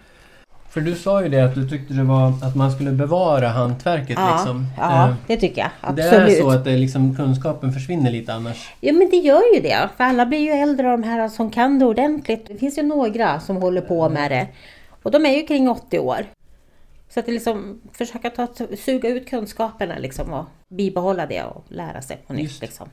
[0.70, 4.18] För du sa ju det att du tyckte det var att man skulle bevara hantverket
[4.18, 4.66] Ja, liksom.
[4.78, 5.94] ja, Eh, det tycker jag.
[5.94, 6.38] Det Absolut.
[6.38, 8.72] är så att det liksom, kunskapen försvinner lite annars.
[8.80, 9.88] Ja men det gör ju det.
[9.96, 12.46] För alla blir ju äldre de här som kan det ordentligt.
[12.46, 14.46] Det finns ju några som håller på med det.
[15.02, 16.26] Och de är ju kring 80 år.
[17.08, 18.48] Så att det liksom försöka ta,
[18.78, 22.60] suga ut kunskaperna liksom och bibehålla det och lära sig på nytt.
[22.60, 22.88] Liksom.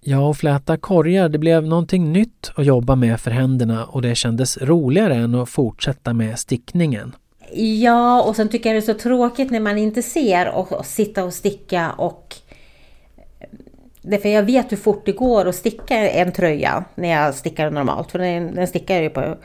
[0.00, 4.14] Ja, och fläta korgar, det blev någonting nytt att jobba med för händerna och det
[4.14, 7.14] kändes roligare än att fortsätta med stickningen.
[7.54, 10.86] Ja, och sen tycker jag det är så tråkigt när man inte ser och, och
[10.86, 12.36] sitta och sticka och
[14.04, 18.10] Därför jag vet hur fort det går att sticka en tröja när jag stickar normalt.
[18.10, 19.36] För den, den stickar jag ju på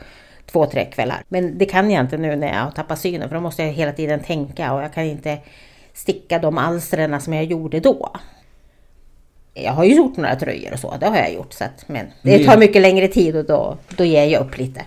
[0.52, 1.22] två, tre kvällar.
[1.28, 3.72] Men det kan jag inte nu när jag har tappat synen för då måste jag
[3.72, 5.38] hela tiden tänka och jag kan inte
[5.94, 8.10] sticka de alstren som jag gjorde då.
[9.54, 11.52] Jag har ju gjort några tröjor och så, det har jag gjort.
[11.52, 14.82] Så att, men det tar mycket längre tid och då, då ger jag upp lite.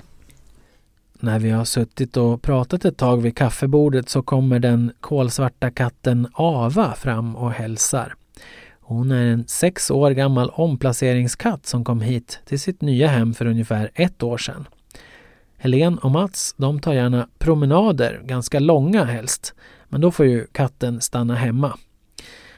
[1.19, 6.27] När vi har suttit och pratat ett tag vid kaffebordet så kommer den kolsvarta katten
[6.33, 8.13] Ava fram och hälsar.
[8.79, 13.45] Hon är en sex år gammal omplaceringskatt som kom hit till sitt nya hem för
[13.45, 14.67] ungefär ett år sedan.
[15.63, 19.53] Helen och Mats de tar gärna promenader, ganska långa helst,
[19.89, 21.77] men då får ju katten stanna hemma.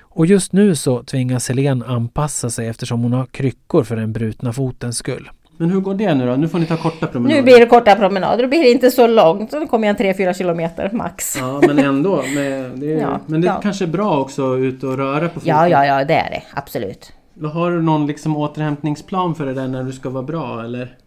[0.02, 4.54] Och just nu så tvingas Helen anpassa sig eftersom hon har kryckor för den brutna
[4.54, 5.30] fotens skull.
[5.58, 6.36] Men hur går det nu då?
[6.36, 7.42] Nu får ni ta korta promenader.
[7.42, 9.52] Nu blir det korta promenader, då blir det inte så långt.
[9.52, 11.38] Så då kommer jag en 3-4 kilometer max.
[11.40, 12.16] Ja, men ändå.
[12.36, 13.62] Med, det är, Ja, men det är ja.
[13.62, 15.50] kanske är bra också ut och röra på foten.
[15.50, 16.44] Ja, ja, ja, det är det.
[16.54, 17.14] Absolut.
[17.54, 20.98] Har du någon liksom återhämtningsplan för det där när du ska vara bra eller?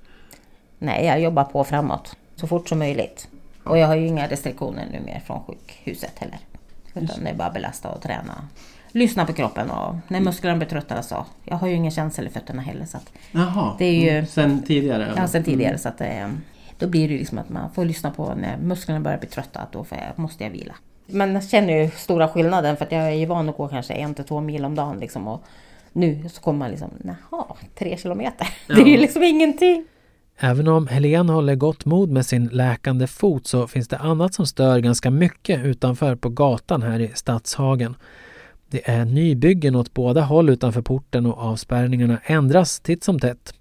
[0.79, 2.17] Nej, jag jobbar på framåt.
[2.35, 3.29] Så fort som möjligt.
[3.65, 6.39] Och jag har ju inga restriktioner nu mer från sjukhuset heller.
[6.95, 8.49] Utan det är bara belasta och träna.
[8.93, 11.27] Lyssna på kroppen och när musklerna blir trötta så.
[11.45, 12.99] Jag har ju ingen känsel i fötterna heller så
[13.33, 14.11] Jaha, det är ju...
[14.11, 15.13] mm, sen tidigare?
[15.17, 15.71] Ja, sen tidigare.
[15.71, 15.79] Mm.
[15.79, 16.31] Så att det,
[16.79, 19.73] då blir det liksom att man får lyssna på när musklerna börjar bli trötta, att
[19.73, 20.75] då jag, måste jag vila.
[21.07, 24.15] Man känner ju stora skillnaden för att jag är ju van att gå kanske en
[24.15, 25.29] till två mil om dagen liksom.
[25.29, 25.43] Och
[25.93, 26.91] nu så kommer man liksom,
[27.31, 27.45] jaha,
[27.79, 28.49] tre kilometer.
[28.67, 29.87] Det är ju liksom ingenting.
[30.39, 34.47] Även om Helene håller gott mod med sin läkande fot så finns det annat som
[34.47, 37.97] stör ganska mycket utanför på gatan här i Stadshagen.
[38.71, 43.55] Det är nybyggen åt båda håll utanför porten och avspärrningarna ändras titt som tätt.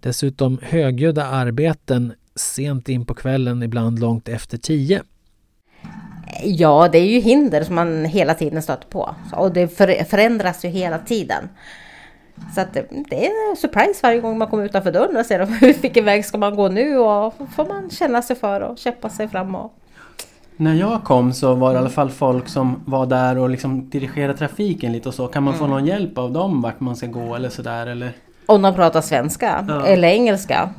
[0.00, 5.02] Dessutom högljudda arbeten sent in på kvällen, ibland långt efter tio.
[6.44, 9.14] Ja, det är ju hinder som man hela tiden stöter på.
[9.32, 9.68] Och det
[10.10, 11.48] förändras ju hela tiden.
[12.54, 15.46] Så att det, är en surprise varje gång man kommer utanför dörren och ser
[15.82, 19.28] vilken väg ska man gå nu och får man känna sig för och kämpa sig
[19.28, 19.54] fram.
[19.54, 19.72] Och,
[20.56, 23.90] När jag kom så var det i alla fall folk som var där och liksom
[23.90, 25.26] dirigerade trafiken lite och så.
[25.26, 25.76] Kan man få Mm.
[25.76, 28.12] någon hjälp av dem vart man ska gå eller sådär eller?
[28.46, 29.86] om de pratar svenska Ja.
[29.86, 30.70] eller engelska.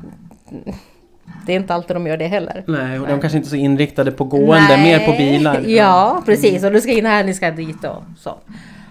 [1.45, 2.63] Det är inte alltid de gör det heller.
[2.67, 5.61] Nej, och de kanske inte är så inriktade på gående, mer på bilar.
[5.67, 6.63] Ja, precis.
[6.63, 8.35] Och du ska in här, ni ska dit och så.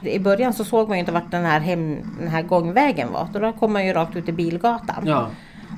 [0.03, 3.29] I början så såg man ju inte vart den här, hem, den här gångvägen var.
[3.33, 5.03] Då kom man ju rakt ut i bilgatan.
[5.07, 5.29] Ja,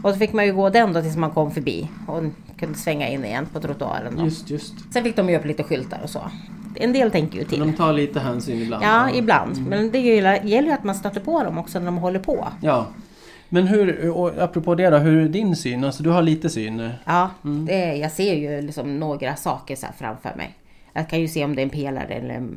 [0.03, 2.23] Och så fick man ju gå den då tills man kom förbi och
[2.59, 4.17] kunde svänga in igen på trottoaren.
[4.17, 4.25] Då.
[4.25, 4.75] just, just.
[4.93, 6.21] Sen fick de ju upp lite skyltar och så.
[6.75, 7.61] En del tänker ju till.
[7.61, 8.85] De tar lite hänsyn ibland.
[8.85, 9.67] Ja, ibland.
[9.69, 12.49] Men det gäller ju att man stöter på dem också när de håller på.
[12.61, 12.87] Ja.
[13.49, 15.85] Men hur, och apropå det då, hur är din syn?
[15.85, 16.91] Alltså du har lite syn?
[17.05, 20.55] Ja, det, jag ser ju liksom några saker så framför mig.
[20.93, 22.49] Jag kan ju se om det är en pelare eller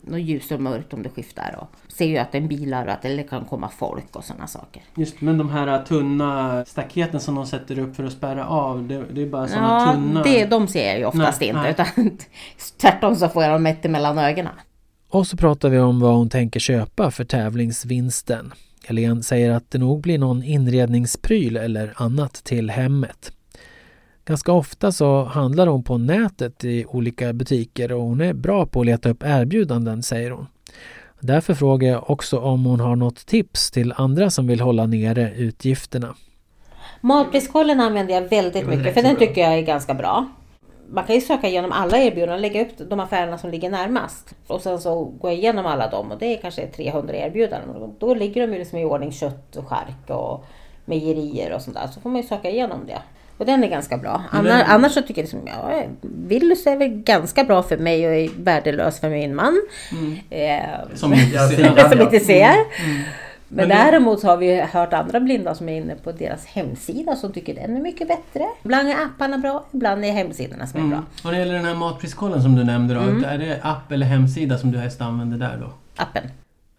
[0.00, 1.58] något ljus och mörkt om det skiftar.
[1.58, 4.46] Och ser ju att det är bilar och att det kan komma folk och sådana
[4.46, 4.82] saker.
[4.94, 9.04] Just men de här tunna staketen som de sätter upp för att spärra av, det,
[9.12, 10.22] det är bara sådana Ja, tunna...
[10.22, 11.60] det, de ser jag ju oftast Nej, inte.
[11.60, 11.70] nej.
[11.70, 11.86] Utan
[12.80, 14.52] tvärtom så får jag dem mätt mellan ögonen.
[15.08, 18.52] Och så pratar vi om vad hon tänker köpa för tävlingsvinsten.
[18.84, 23.32] Helene säger att det nog blir någon inredningspryl eller annat till hemmet.
[24.24, 28.80] Ganska ofta så handlar hon på nätet i olika butiker och hon är bra på
[28.80, 30.46] att leta upp erbjudanden, säger hon.
[31.20, 35.32] Därför frågar jag också om hon har något tips till andra som vill hålla nere
[35.36, 36.14] utgifterna.
[37.00, 40.26] Matpriskollen använder jag väldigt mycket för den tycker jag är ganska bra.
[40.88, 44.34] Man kan ju söka igenom alla erbjudanden och lägga upp de affärerna som ligger närmast.
[44.46, 47.94] Och sen så går jag igenom alla dem och det är kanske 300 erbjudanden.
[47.98, 50.44] Då ligger de ju liksom i ordning kött och skärk och
[50.84, 51.86] mejerier och sånt där.
[51.86, 53.02] Så får man ju söka igenom det.
[53.42, 54.22] Och den är ganska bra.
[54.30, 58.06] Annars, den- annars så tycker jag liksom, ja, Willys är väl ganska bra för mig
[58.08, 59.62] och är värdelös för min man.
[60.30, 60.60] Eh,
[60.94, 62.02] Som inte som ser.
[62.02, 62.44] inte ser.
[62.44, 63.02] Mm.
[63.48, 67.16] Men Men- däremot så har vi hört andra blinda som är inne på deras hemsida
[67.16, 68.46] som tycker den är mycket bättre.
[68.62, 70.96] Ibland är apparna bra, ibland är hemsidorna som är bra.
[70.96, 71.04] Mm.
[71.18, 73.24] Och när det gäller den här matpriskollen som du nämnde då, Mm.
[73.24, 75.72] är det app eller hemsida som du helst använder där då?
[75.96, 76.22] Appen.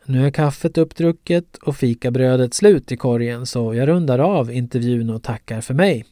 [0.05, 5.24] Nu är kaffet uppdrucket och fikabrödet slut i korgen så jag rundar av intervjun och
[5.24, 6.05] tackar för mig.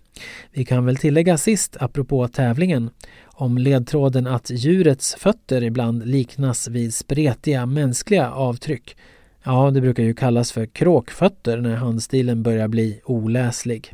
[0.52, 2.90] Vi kan väl tillägga sist, apropå tävlingen,
[3.26, 8.98] om ledtråden att djurets fötter ibland liknas vid spretiga mänskliga avtryck.
[9.44, 13.94] Ja, det brukar ju kallas för kråkfötter när handstilen börjar bli oläslig.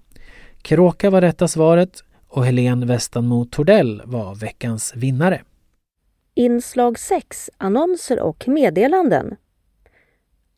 [0.62, 5.42] Kråka var rätta svaret och Helene Westanmo Tordell var veckans vinnare.
[6.34, 9.36] Inslag 6, annonser och meddelanden.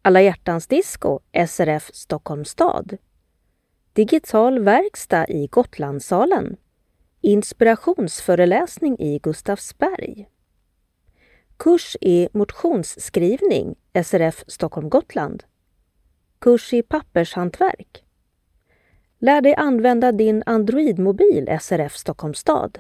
[0.02, 2.98] Alla hjärtans disco, SRF Stockholms stad.
[3.94, 6.58] Digital verkstad i Gotlandssalen.
[7.22, 10.30] Inspirationsföreläsning i Gustavsberg.
[11.58, 15.44] Kurs i motionsskrivning, SRF Stockholm Gotland.
[16.40, 18.04] Kurs i pappershantverk.
[19.20, 22.80] Lär dig använda din Android-mobil, SRF Stockholms stad.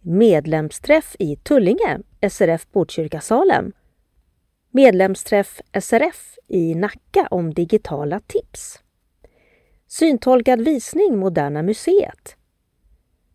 [0.00, 2.00] Medlemsträff i Tullinge,
[2.30, 3.72] SRF Botkyrka Salem.
[4.70, 8.82] Medlemsträff SRF i Nacka om digitala tips.
[9.90, 12.36] Syntolkad visning Moderna Museet.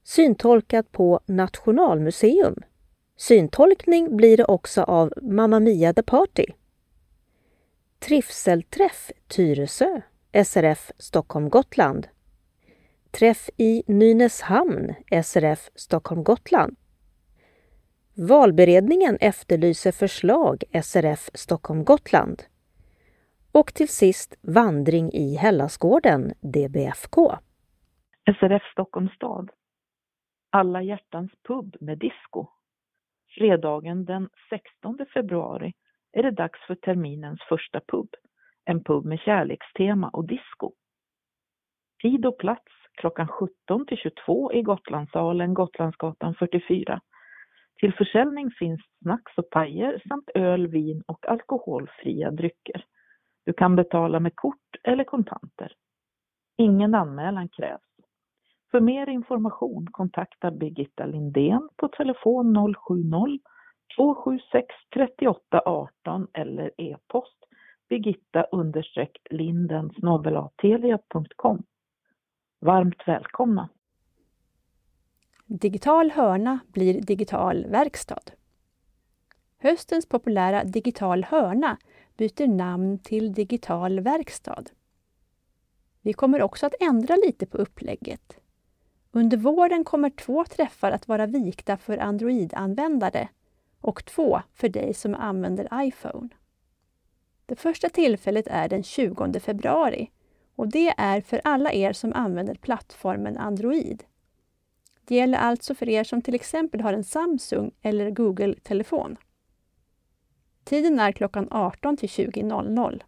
[0.03, 2.55] Syntolkat på Nationalmuseum.
[3.17, 6.45] Syntolkning blir det också av Mamma Mia The Party.
[7.99, 10.01] Trivselträff Tyresö,
[10.45, 12.07] SRF Stockholm Gotland.
[13.11, 14.93] Träff i Nynäshamn,
[15.23, 16.75] SRF Stockholm Gotland.
[18.13, 22.43] Valberedningen efterlyser förslag, SRF Stockholm Gotland.
[23.55, 27.31] Och till sist vandring i Hellasgården, DBFK.
[28.39, 29.49] SRF Stockholms stad.
[30.49, 32.47] Alla hjärtans pub med disco.
[33.37, 35.73] Fredagen den 16 februari
[36.11, 38.09] är det dags för terminens första pub.
[38.65, 40.71] En pub med kärlekstema och disco.
[42.01, 47.01] Tid och plats klockan 17 till 22 i Gotlandssalen, Gotlandsgatan 44.
[47.79, 52.85] Till försäljning finns snacks och pajer samt öl, vin och alkoholfria drycker.
[53.43, 55.71] Du kan betala med kort eller kontanter.
[56.57, 57.81] Ingen anmälan krävs.
[58.71, 63.39] För mer information kontakta Birgitta Lindén på telefon 070
[63.95, 67.43] 276 38 18 eller e-post
[67.89, 68.45] birgitta
[69.29, 69.91] linden
[72.59, 73.69] Varmt välkomna!
[75.45, 78.23] Digital hörna blir digital verkstad.
[79.57, 81.77] Höstens populära Digital hörna
[82.17, 84.63] byter namn till Digital verkstad.
[86.01, 88.39] Vi kommer också att ändra lite på upplägget.
[89.11, 93.29] Under våren kommer två träffar att vara vikta för Android-användare
[93.81, 96.29] och två för dig som använder iPhone.
[97.45, 100.11] Det första tillfället är den 20 februari
[100.55, 104.03] och det är för alla er som använder plattformen Android.
[105.05, 109.17] Det gäller alltså för er som till exempel har en Samsung eller Google-telefon.
[110.63, 113.01] Tiden är klockan 18 till 20.00.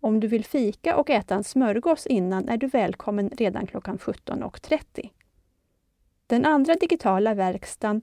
[0.00, 5.10] Om du vill fika och äta en smörgås innan är du välkommen redan klockan 17.30.
[6.26, 8.02] Den andra digitala verkstaden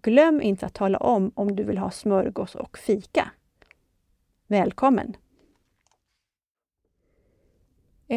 [0.01, 3.32] Glöm inte att tala om om du vill ha smörgås och fika.
[4.47, 5.15] Välkommen!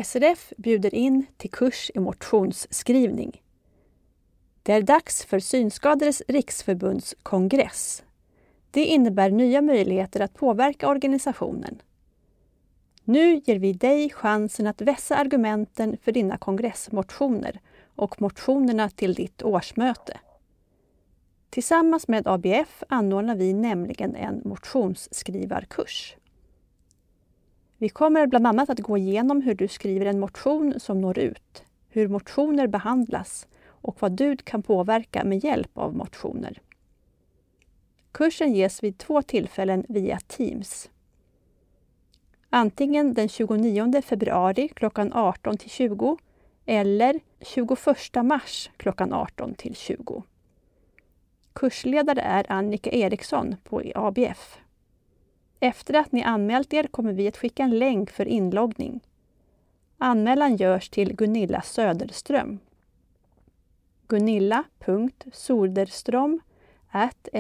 [0.05, 3.43] SRF bjuder in till kurs i motionsskrivning.
[4.63, 8.03] Det är dags för Synskadades riksförbunds kongress.
[8.71, 11.83] Det innebär nya möjligheter att påverka organisationen.
[13.05, 17.61] Nu ger vi dig chansen att vässa argumenten för dina kongressmotioner
[17.95, 20.21] och motionerna till ditt årsmöte.
[21.51, 26.17] Tillsammans med ABF anordnar vi nämligen en motionsskrivarkurs.
[27.79, 31.65] Vi kommer bland annat att gå igenom hur du skriver en motion som når ut,
[31.89, 36.61] hur motioner behandlas och vad du kan påverka med hjälp av motioner.
[38.13, 40.91] Kursen ges vid två tillfällen via Teams.
[42.57, 46.19] Antingen den 29 februari klockan 18 till 20
[46.67, 47.79] eller 21
[48.25, 50.23] mars klockan 18 till 20.
[51.53, 54.59] Kursledare är Annika Eriksson på ABF.
[55.61, 59.01] Efter att ni anmält er kommer vi att skicka en länk för inloggning.
[59.99, 62.59] Anmälan görs till Gunilla Söderström.
[64.07, 66.41] Gunilla.soderström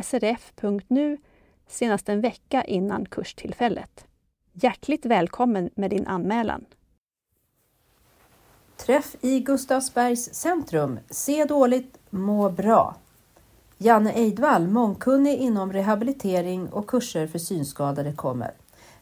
[0.03, 1.19] srf.nu
[1.67, 4.07] senast en vecka innan kurstillfället.
[4.57, 6.65] Hjärtligt välkommen med din anmälan.
[8.77, 10.99] Träff i Gustavsbergs centrum.
[11.11, 12.97] Se dåligt, må bra.
[13.79, 18.51] Janne Eidvall, mångkunnig inom rehabilitering och kurser för synskadade kommer.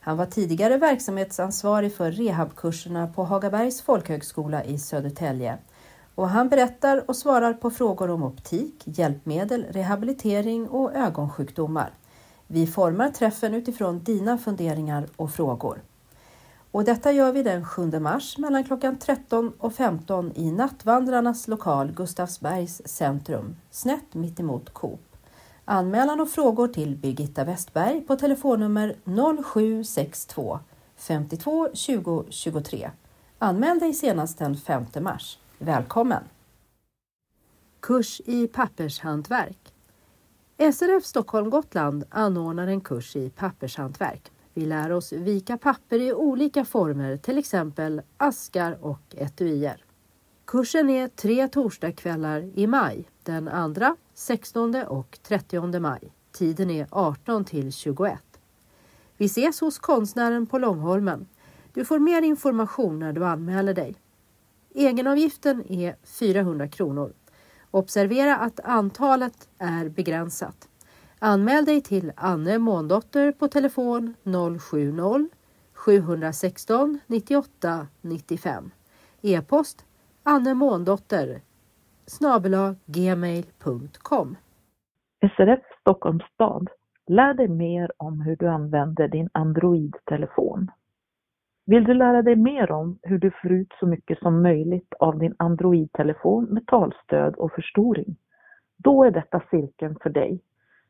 [0.00, 5.58] Han var tidigare verksamhetsansvarig för rehabkurserna på Hagabergs folkhögskola i Södertälje.
[6.14, 11.90] Och han berättar och svarar på frågor om optik, hjälpmedel, rehabilitering och ögonsjukdomar.
[12.54, 15.82] Vi formar träffen utifrån dina funderingar och frågor.
[16.70, 21.92] Och detta gör vi den 7 mars mellan klockan 13 och 15 i Nattvandrarnas lokal
[21.92, 25.00] Gustavsbergs centrum, snett mittemot Coop.
[25.64, 30.58] Anmälan och frågor till Birgitta Westberg på telefonnummer 0762
[30.96, 32.90] 52 20 23.
[33.38, 35.38] Anmäl dig senast den 5 mars.
[35.58, 36.22] Välkommen!
[37.80, 39.71] Kurs i pappershantverk.
[40.70, 44.32] SRF Stockholm Gotland anordnar en kurs i pappershantverk.
[44.54, 49.84] Vi lär oss vika papper i olika former, till exempel askar och etuier.
[50.44, 56.12] Kursen är tre torsdagskvällar i maj, den 2, 16 och 30 maj.
[56.32, 58.18] Tiden är 18 till 21.
[59.16, 61.26] Vi ses hos konstnären på Långholmen.
[61.72, 63.94] Du får mer information när du anmäler dig.
[64.74, 67.12] Egenavgiften är 400 kronor.
[67.74, 70.68] Observera att antalet är begränsat.
[71.18, 74.14] Anmäl dig till Anne Måndotter på telefon
[74.60, 75.28] 070
[75.74, 78.70] 716 98 95.
[79.22, 79.84] E-post
[80.22, 81.40] Anne Måndotter
[82.86, 84.36] gmail.com.
[85.36, 86.68] SRF Stockholms stad.
[87.06, 90.70] Lär dig mer om hur du använder din Android-telefon.
[91.66, 95.18] Vill du lära dig mer om hur du får ut så mycket som möjligt av
[95.18, 98.16] din Android-telefon med talstöd och förstoring?
[98.76, 100.40] Då är detta cirkeln för dig.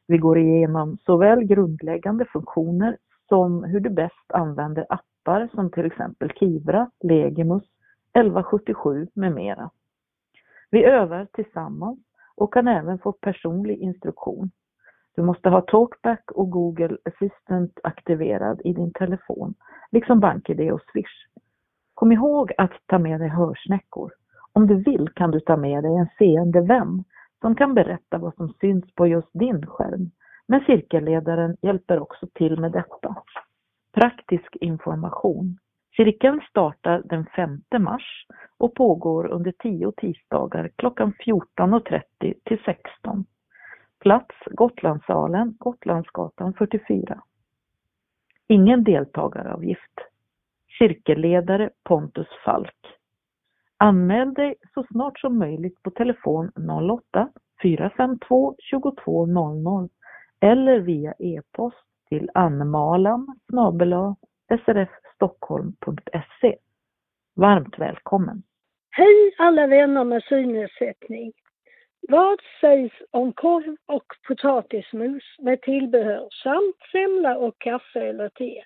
[0.06, 2.96] Vi går igenom såväl grundläggande funktioner
[3.28, 7.62] som hur du bäst använder appar som till exempel Kivra, Legimus,
[8.12, 9.70] 1177 med mera.
[10.70, 11.98] Vi övar tillsammans
[12.34, 14.50] och kan även få personlig instruktion.
[15.14, 19.54] Du måste ha Talkback och Google Assistant aktiverad i din telefon,
[19.90, 21.26] liksom BankID och Swish.
[21.94, 24.12] Kom ihåg att ta med dig hörsnäckor.
[24.52, 27.04] Om du vill kan du ta med dig en seende vän
[27.40, 30.10] som kan berätta vad som syns på just din skärm.
[30.46, 33.16] Men cirkelledaren hjälper också till med detta.
[33.94, 35.58] Praktisk information.
[35.96, 38.26] Cirkeln startar den 5 mars
[38.58, 43.24] och pågår under 10 tisdagar klockan 14.30 till 16.
[44.02, 47.22] Plats Gotlandssalen, Gotlandsgatan 44.
[48.46, 50.00] Ingen deltagaravgift.
[50.78, 52.98] Cirkelledare Pontus Falk.
[53.76, 56.52] Anmäl dig så snart som möjligt på telefon
[57.12, 57.28] 08
[57.62, 59.88] 452 2200
[60.40, 63.40] eller via e-post till annemalan
[64.48, 66.56] srfstockholm.se.
[67.34, 68.42] Varmt välkommen!
[68.90, 71.32] Hej alla vänner med synnedsättning!
[72.08, 78.64] Vad sägs om korv och potatismos med tillbehör samt semla och kaffe eller te?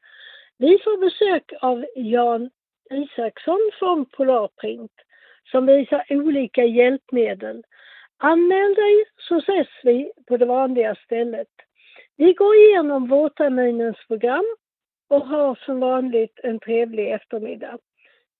[0.58, 2.50] Vi får besök av Jan
[2.90, 4.92] Isaksson från Polarprint
[5.50, 7.62] som visar olika hjälpmedel.
[8.18, 11.48] Anmäl dig så ses vi på det vanliga stället.
[12.16, 14.56] Vi går igenom vårterminens program
[15.08, 17.78] och har som vanligt en trevlig eftermiddag.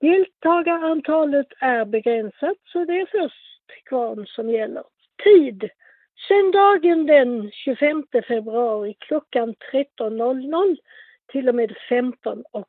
[0.01, 4.85] Deltagarantalet är begränsat så det är först kvarn som gäller.
[5.25, 5.71] Tid
[6.29, 10.77] Söndagen den 25 februari klockan 13.00
[11.33, 12.64] till och med 15.30.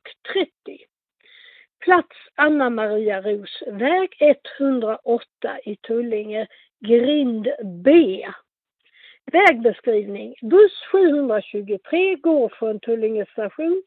[1.79, 4.15] Plats Anna Maria Ros, väg
[4.59, 6.47] 108 i Tullinge,
[6.79, 7.47] grind
[7.83, 8.25] B.
[9.31, 10.35] Vägbeskrivning.
[10.41, 13.83] Buss 723 går från Tullinge station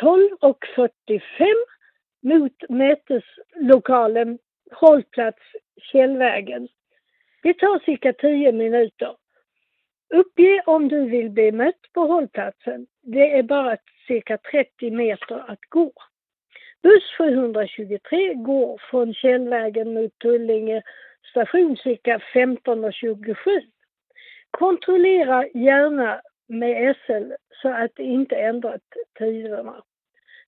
[0.00, 1.20] 12.45
[2.22, 4.38] mot möteslokalen
[4.70, 5.42] hållplats
[5.92, 6.68] Källvägen.
[7.42, 9.16] Det tar cirka 10 minuter.
[10.14, 12.86] Uppge om du vill bli mött på hållplatsen.
[13.02, 15.92] Det är bara cirka 30 meter att gå.
[16.82, 20.82] Buss 723 går från Källvägen mot Tullinge
[21.30, 23.36] station cirka 15.27.
[24.50, 28.82] Kontrollera gärna med SL så att det inte ändrat
[29.18, 29.82] tiderna.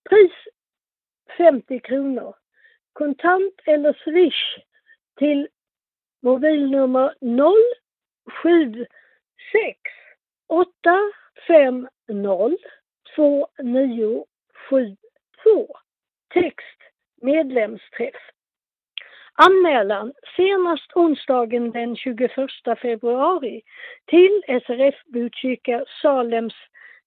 [0.09, 0.33] Pris
[1.37, 2.35] 50 kronor.
[2.99, 4.59] Kontant eller swish
[5.18, 5.49] till
[6.22, 7.14] mobilnummer
[8.42, 9.78] 076
[10.49, 11.88] 850
[13.16, 15.76] 2972.
[16.34, 16.78] Text
[17.22, 18.14] medlemsträff.
[19.34, 22.30] Anmälan senast onsdagen den 21
[22.82, 23.62] februari
[24.07, 26.55] till SRF Botkyrka Salems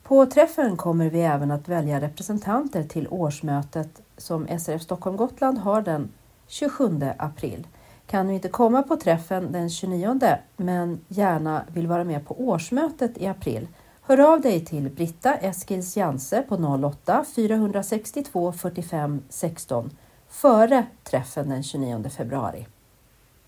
[0.03, 5.81] På träffen kommer vi även att välja representanter till årsmötet som SRF Stockholm Gotland har
[5.81, 6.09] den
[6.47, 7.67] 27 april.
[8.07, 10.19] Kan du inte komma på träffen den 29
[10.57, 13.67] men gärna vill vara med på årsmötet i april
[14.07, 19.89] Hör av dig till Britta Eskils Janse på 08-462 45 16
[20.35, 22.67] före träffen den 29 februari.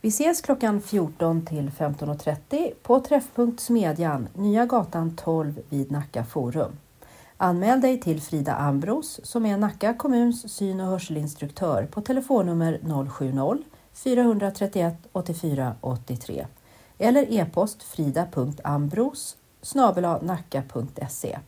[0.01, 6.71] Vi ses klockan 14 till 15.30 på Träffpunkt Smedjan, Nya gatan 12 vid Nacka Forum.
[7.38, 12.79] Anmäl dig till Frida Ambros som är Nacka kommuns syn och hörselinstruktör på telefonnummer
[13.93, 16.47] 070-431 84 83
[16.97, 19.38] eller e-post frida.ambros
[20.21, 21.39] nacka.se.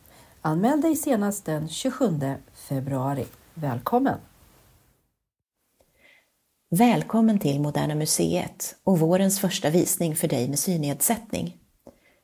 [0.42, 3.26] Anmäl dig senast den 27 februari.
[3.54, 4.29] Välkommen!
[6.72, 11.56] Välkommen till Moderna Museet och vårens första visning för dig med synnedsättning.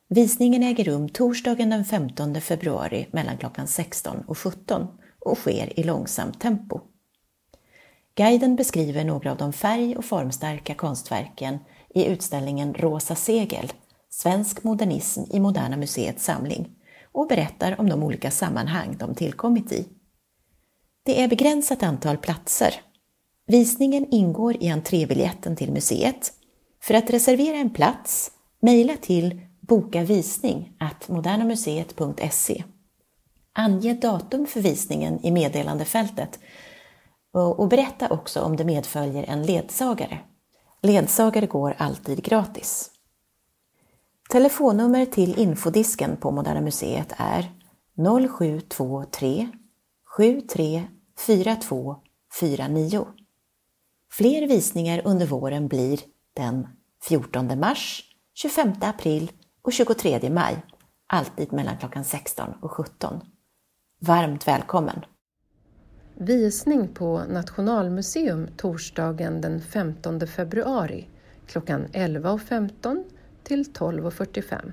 [0.08, 4.86] Visningen äger rum torsdagen den 15 februari mellan klockan 16 och 17
[5.20, 6.80] och sker i långsamt tempo.
[8.14, 11.58] Guiden beskriver några av de färg och formstarka konstverken
[11.94, 13.72] i utställningen Rosa segel
[14.10, 16.70] Svensk modernism i Moderna Museets samling
[17.12, 19.88] och berättar om de olika sammanhang de tillkommit i.
[21.02, 22.74] Det är begränsat antal platser.
[23.46, 26.32] Visningen ingår i entrébiljetten till museet.
[26.82, 30.76] För att reservera en plats, mejla till bokavisning
[31.08, 32.64] modernamuseet.se.
[33.52, 36.38] Ange datum för visningen i meddelandefältet
[37.32, 40.18] Och, och berätta också om det medföljer en ledsagare.
[40.82, 42.90] Ledsagare går alltid gratis.
[44.28, 47.52] Telefonnummer till infodisken på Moderna Museet är
[48.28, 49.48] 0723
[50.16, 50.82] 73
[51.16, 51.96] 42
[52.32, 53.06] 49.
[54.16, 56.00] Fler visningar under våren blir
[56.34, 56.66] den
[57.02, 59.32] 14 mars, 25 april
[59.62, 60.62] och 23 maj,
[61.06, 63.20] alltid mellan klockan 16 och 17.
[64.00, 65.00] Varmt välkommen!
[66.14, 71.08] Visning på Nationalmuseum torsdagen den 15 februari
[71.46, 73.04] klockan 11.15
[73.42, 74.72] till 12.45.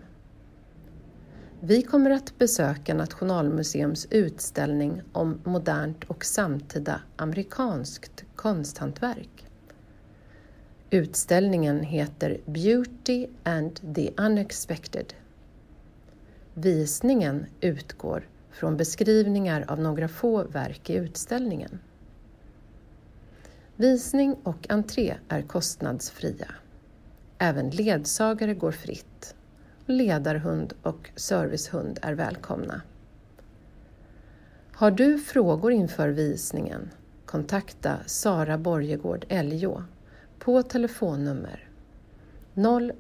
[1.60, 9.46] Vi kommer att besöka Nationalmuseums utställning om modernt och samtida amerikanskt konsthantverk.
[10.90, 15.14] Utställningen heter Beauty and the Unexpected.
[16.54, 21.80] Visningen utgår från beskrivningar av några få verk i utställningen.
[23.76, 26.52] Visning och entré är kostnadsfria.
[27.38, 29.36] Även ledsagare går fritt.
[29.86, 32.82] Ledarhund och servicehund är välkomna.
[34.74, 36.90] Har du frågor inför visningen?
[37.34, 39.84] Kontakta Sara Borgegård Eljå
[40.40, 41.70] på telefonnummer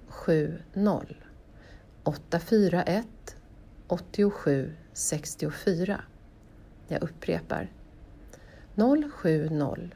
[0.07, 0.57] 070
[2.03, 3.07] 841
[3.87, 6.01] 87 64.
[6.87, 7.71] Jag upprepar
[8.75, 9.89] 070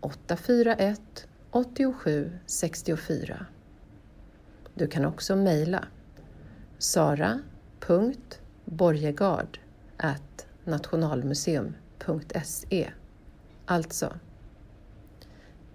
[0.00, 3.46] 841 87 64.
[4.74, 5.84] Du kan också mejla
[6.78, 9.58] sara.borgegard
[10.64, 12.90] nationalmuseum.se
[13.70, 14.18] Alltså.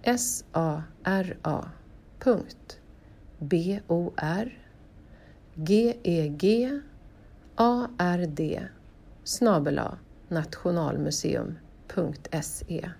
[0.02, 1.64] S-A-R-A
[2.18, 2.80] punkt.
[3.38, 4.58] B-O-R
[5.54, 6.80] G-E-G
[7.54, 8.62] A-R-D
[9.24, 9.80] snabel
[10.28, 12.90] nationalmuseum.se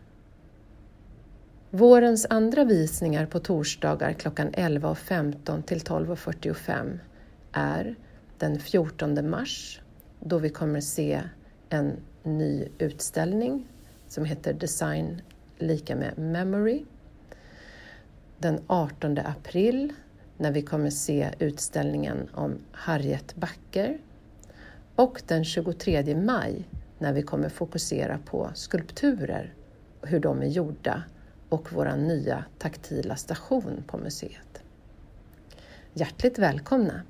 [1.71, 6.99] Vårens andra visningar på torsdagar klockan 11.15 till 12.45
[7.53, 7.97] är
[8.39, 9.81] den 14 mars
[10.21, 11.23] då vi kommer se
[11.69, 13.67] en ny utställning
[14.09, 15.23] som heter Design
[15.59, 16.85] lika med Memory.
[18.39, 19.93] Den 18 april
[20.37, 23.99] när vi kommer se utställningen om Harriet Backer
[24.97, 26.69] och den 23 maj
[26.99, 29.55] när vi kommer fokusera på skulpturer,
[30.03, 31.03] hur de är gjorda
[31.49, 34.63] och vår nya taktila station på museet.
[35.93, 37.03] Hjärtligt välkomna!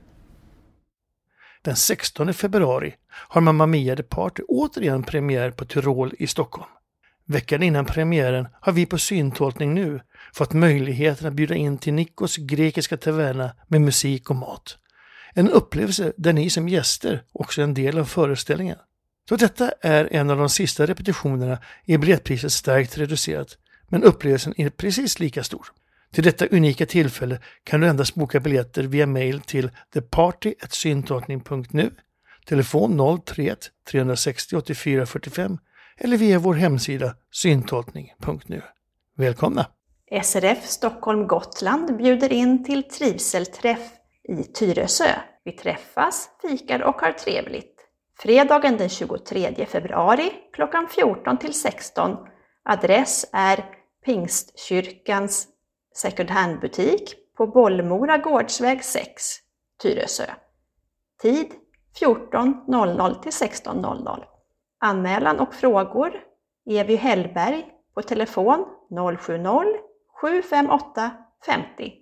[1.63, 6.71] Den 16 februari har Mamma Mia The Party återigen premiär på Tyrol i Stockholm.
[7.29, 10.01] Veckan innan premiären har vi på Syntolkning nu
[10.33, 14.79] fått möjligheten att bjuda in till Nikos grekiska taverna med musik och mat.
[15.35, 18.77] En upplevelse där ni som gäster också är en del av föreställningen.
[19.29, 23.59] Så detta är en av de sista repetitionerna är biljettpriset starkt reducerat,
[23.89, 25.67] men upplevelsen är precis lika stor.
[26.13, 31.91] Till detta unika tillfälle kan du endast boka biljetter via mail till theparty.syntolkning.nu,
[32.47, 33.59] telefon 031
[33.91, 35.59] 360 84 45
[36.01, 38.63] eller via vår hemsida syntolkning.nu.
[39.17, 39.67] Välkomna!
[40.23, 43.93] SRF Stockholm Gotland bjuder in till trivselträff
[44.29, 45.09] i Tyresö.
[45.45, 47.77] Vi träffas, fikar och har trevligt.
[48.19, 52.17] Fredagen den 23 februari klockan 14 till 16.
[52.65, 53.65] Adress är
[54.05, 55.49] Pingstkyrkans
[55.95, 59.25] second hand-butik på Bollmora Gårdsväg 6,
[59.83, 60.25] Tyresö.
[61.23, 61.47] Tid
[62.01, 64.36] 14.00 till 16.00.
[64.87, 66.25] Anmälan och frågor
[66.71, 68.65] Evy Hellberg på telefon
[69.19, 69.81] 070
[70.21, 71.11] 758
[71.47, 71.93] 50.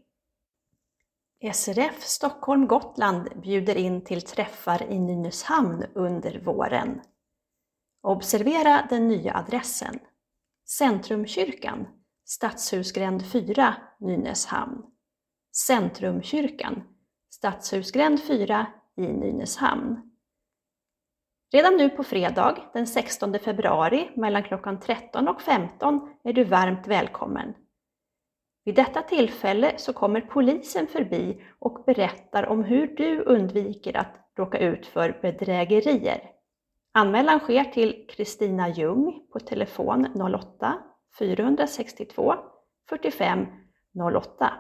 [1.55, 7.01] SRF Stockholm Gotland bjuder in till träffar i Nynäshamn under våren.
[8.02, 9.98] Observera den nya adressen.
[10.78, 11.86] Centrumkyrkan,
[12.24, 14.82] Stadshusgränd 4, Nynäshamn.
[15.66, 16.82] Centrumkyrkan,
[17.31, 18.66] Stadshusgränd 4
[18.97, 20.13] i Nynäshamn.
[21.55, 26.86] Redan nu på fredag den 16 februari mellan klockan 13 och 15 är du varmt
[26.86, 27.55] välkommen.
[28.64, 34.59] Vid detta tillfälle så kommer polisen förbi och berättar om hur du undviker att råka
[34.59, 36.31] ut för bedrägerier.
[36.93, 40.74] Anmälan sker till Kristina Ljung på telefon 08
[41.18, 42.35] 462
[42.89, 43.47] 45
[44.14, 44.52] 08.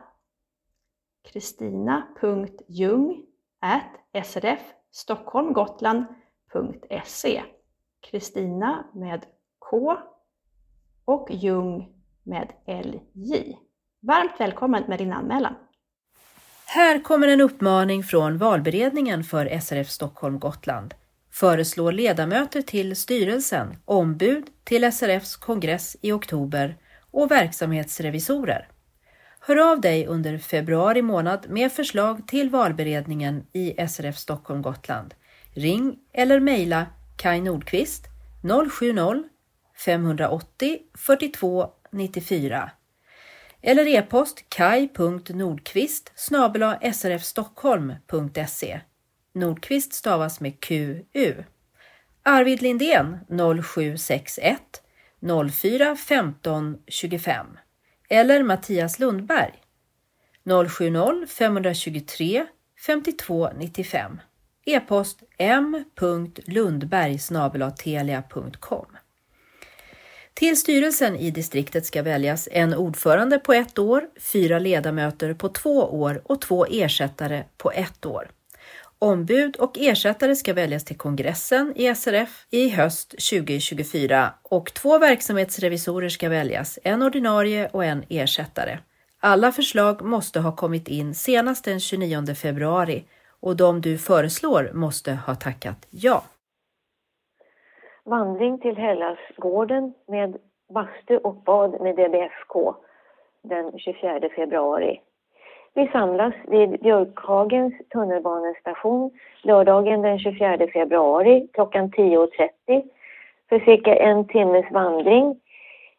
[1.32, 3.26] Kristina.Ljung
[4.24, 4.74] srf
[6.54, 7.42] stockholmgotland.se
[8.10, 9.26] Kristina med
[9.70, 9.96] K
[11.04, 11.88] och Ljung
[12.22, 13.56] med LJ.
[14.02, 15.54] Varmt välkommen med din anmälan!
[16.66, 20.94] Här kommer en uppmaning från valberedningen för SRF Stockholm Gotland.
[21.32, 26.76] Föreslå ledamöter till styrelsen, ombud till SRFs kongress i oktober
[27.10, 28.68] och verksamhetsrevisorer.
[29.40, 35.14] Hör av dig under februari månad med förslag till valberedningen i SRF Stockholm Gotland.
[35.54, 36.86] Ring eller mejla
[37.16, 38.08] Kaj Nordqvist
[38.42, 42.70] 070-580 42 94
[43.66, 48.80] eller e-post kaj.nordqvist srfstockholm.se
[49.32, 51.32] Nordqvist stavas med QU.
[52.22, 54.82] Arvid Lindén 0761
[55.20, 57.58] 04 15 25
[58.08, 59.54] eller Mattias Lundberg
[60.44, 64.20] 070 523 52 95
[64.64, 67.18] e-post m.lundberg
[70.34, 76.00] till styrelsen i distriktet ska väljas en ordförande på ett år, fyra ledamöter på två
[76.00, 78.30] år och två ersättare på ett år.
[78.98, 86.08] Ombud och ersättare ska väljas till kongressen i SRF i höst 2024 och två verksamhetsrevisorer
[86.08, 88.78] ska väljas, en ordinarie och en ersättare.
[89.20, 93.04] Alla förslag måste ha kommit in senast den 29 februari
[93.44, 96.22] och de du föreslår måste ha tackat ja.
[98.04, 100.36] Vandring till Hellasgården med
[100.74, 102.74] bastu och bad med DBFK
[103.42, 105.00] den 24 februari.
[105.74, 109.10] Vi samlas vid Björkhagens tunnelbanestation
[109.42, 112.82] lördagen den 24 februari klockan 10.30
[113.48, 115.40] för cirka en timmes vandring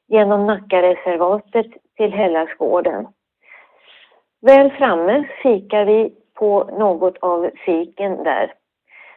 [0.08, 1.68] genom Nackareservatet
[1.98, 3.08] till Hellasgården.
[4.42, 8.54] Väl framme fikar vi på något av fiken där.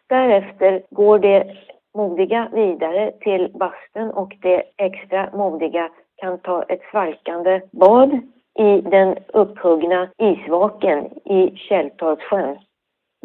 [0.07, 1.57] Därefter går det
[1.95, 8.21] modiga vidare till bastun och det extra modiga kan ta ett svalkande bad
[8.59, 12.59] i den upphuggna isvaken i Källtorpssjön.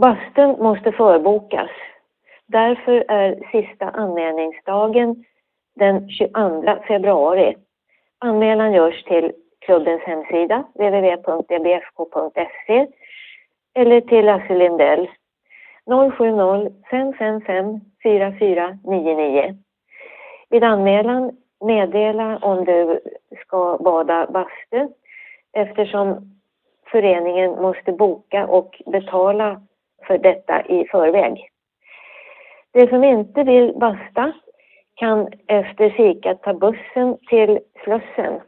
[0.01, 1.69] Bastun måste förbokas.
[2.47, 5.25] Därför är sista anmälningsdagen
[5.75, 7.55] den 22 februari.
[8.19, 9.31] Anmälan görs till
[9.65, 12.07] klubbens hemsida www.dbfk.se
[13.75, 15.09] eller till Lasse Lindell
[15.85, 19.55] 070 555 4499.
[20.49, 21.31] Vid anmälan
[21.65, 22.99] meddela om du
[23.45, 24.93] ska bada bastu
[25.53, 26.33] eftersom
[26.91, 29.61] föreningen måste boka och betala
[30.07, 31.49] för detta i förväg.
[32.71, 34.33] De som inte vill basta
[34.95, 38.41] kan efter fika ta bussen till Slussen.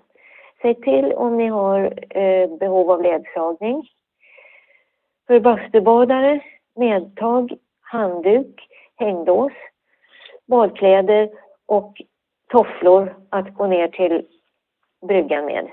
[0.61, 3.84] Säg till om ni har eh, behov av ledsagning.
[5.27, 6.41] För bastubadare,
[6.76, 9.53] medtag, handduk, hängdås,
[10.47, 11.30] badkläder
[11.65, 12.02] och
[12.52, 14.27] tofflor att gå ner till
[15.07, 15.68] bryggan med.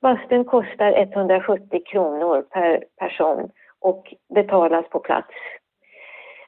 [0.00, 5.34] Bastun kostar 170 kronor per person och betalas på plats.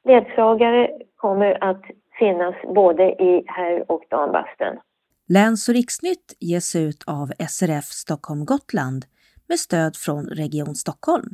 [0.04, 1.82] Ledsagare kommer att
[2.18, 4.80] finnas både i herr och dambastun.
[5.28, 9.04] Läns och riksnytt ges ut av SRF Stockholm Gotland
[9.48, 11.28] med stöd från Region Stockholm.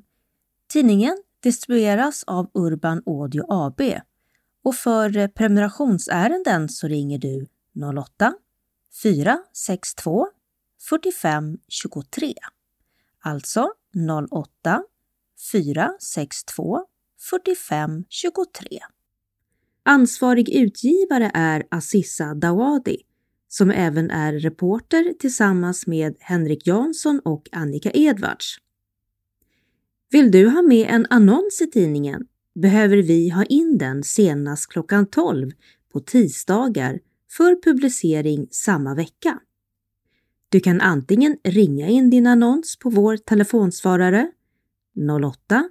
[0.72, 3.80] Tidningen distribueras av Urban Audio AB
[4.64, 7.46] och för eh, prenumerationsärenden så ringer du
[7.98, 8.34] 08
[9.02, 10.28] 462
[10.88, 12.34] 45 23.
[13.20, 13.68] Alltså
[14.30, 14.82] 08
[15.52, 16.86] 462
[17.30, 18.78] 45 23.
[19.82, 22.96] Ansvarig utgivare är Assissa Dawadi
[23.48, 28.58] som även är reporter tillsammans med Henrik Jansson och Annika Edvards.
[30.12, 35.06] Vill du ha med en annons i tidningen behöver vi ha in den senast klockan
[35.06, 35.50] 12
[35.92, 39.40] på tisdagar för publicering samma vecka.
[40.48, 44.30] Du kan antingen ringa in din annons på vår telefonsvarare
[45.22, 45.68] 08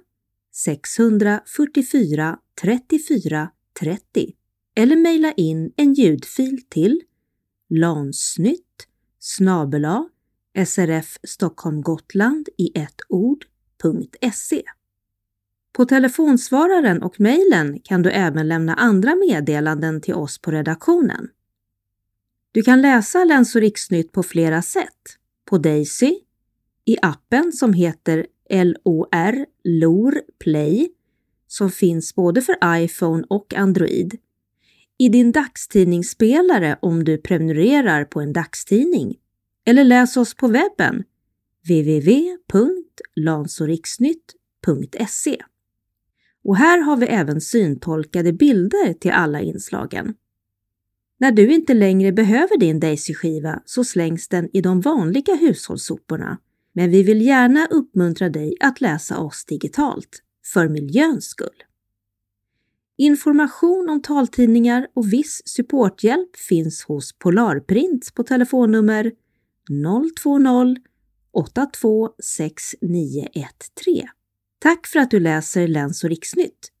[0.52, 3.50] 644 34
[3.80, 4.32] 30
[4.74, 7.00] eller mejla in en ljudfil till
[7.70, 8.86] lansnytt
[9.18, 10.08] snabela
[10.66, 13.00] srf Stockholm Gotland i ett
[13.84, 14.62] ord.se.
[15.72, 21.28] På telefonsvararen och mejlen kan du även lämna andra meddelanden till oss på redaktionen.
[22.52, 25.18] Du kan läsa Läns och riksnytt på flera sätt.
[25.44, 26.14] På Daisy,
[26.84, 30.88] i appen som heter LOR LOR Play
[31.46, 34.18] som finns både för iPhone och Android.
[34.98, 39.16] I din dagstidningsspelare om du prenumererar på en dagstidning.
[39.64, 41.04] Eller läs oss på webben
[43.16, 45.42] lansoriksnytt.se.
[46.44, 50.14] Och här har vi även syntolkade bilder till alla inslagen.
[51.18, 56.38] När du inte längre behöver din Daisy-skiva så slängs den i de vanliga hushållssoporna.
[56.72, 61.62] Men vi vill gärna uppmuntra dig att läsa oss digitalt, för miljöns skull.
[62.96, 69.12] Information om taltidningar och viss supporthjälp finns hos Polarprint på telefonnummer
[70.22, 70.76] 020
[71.32, 74.08] 826913.
[74.58, 76.72] Tack för att du läser Läns och riksnytt!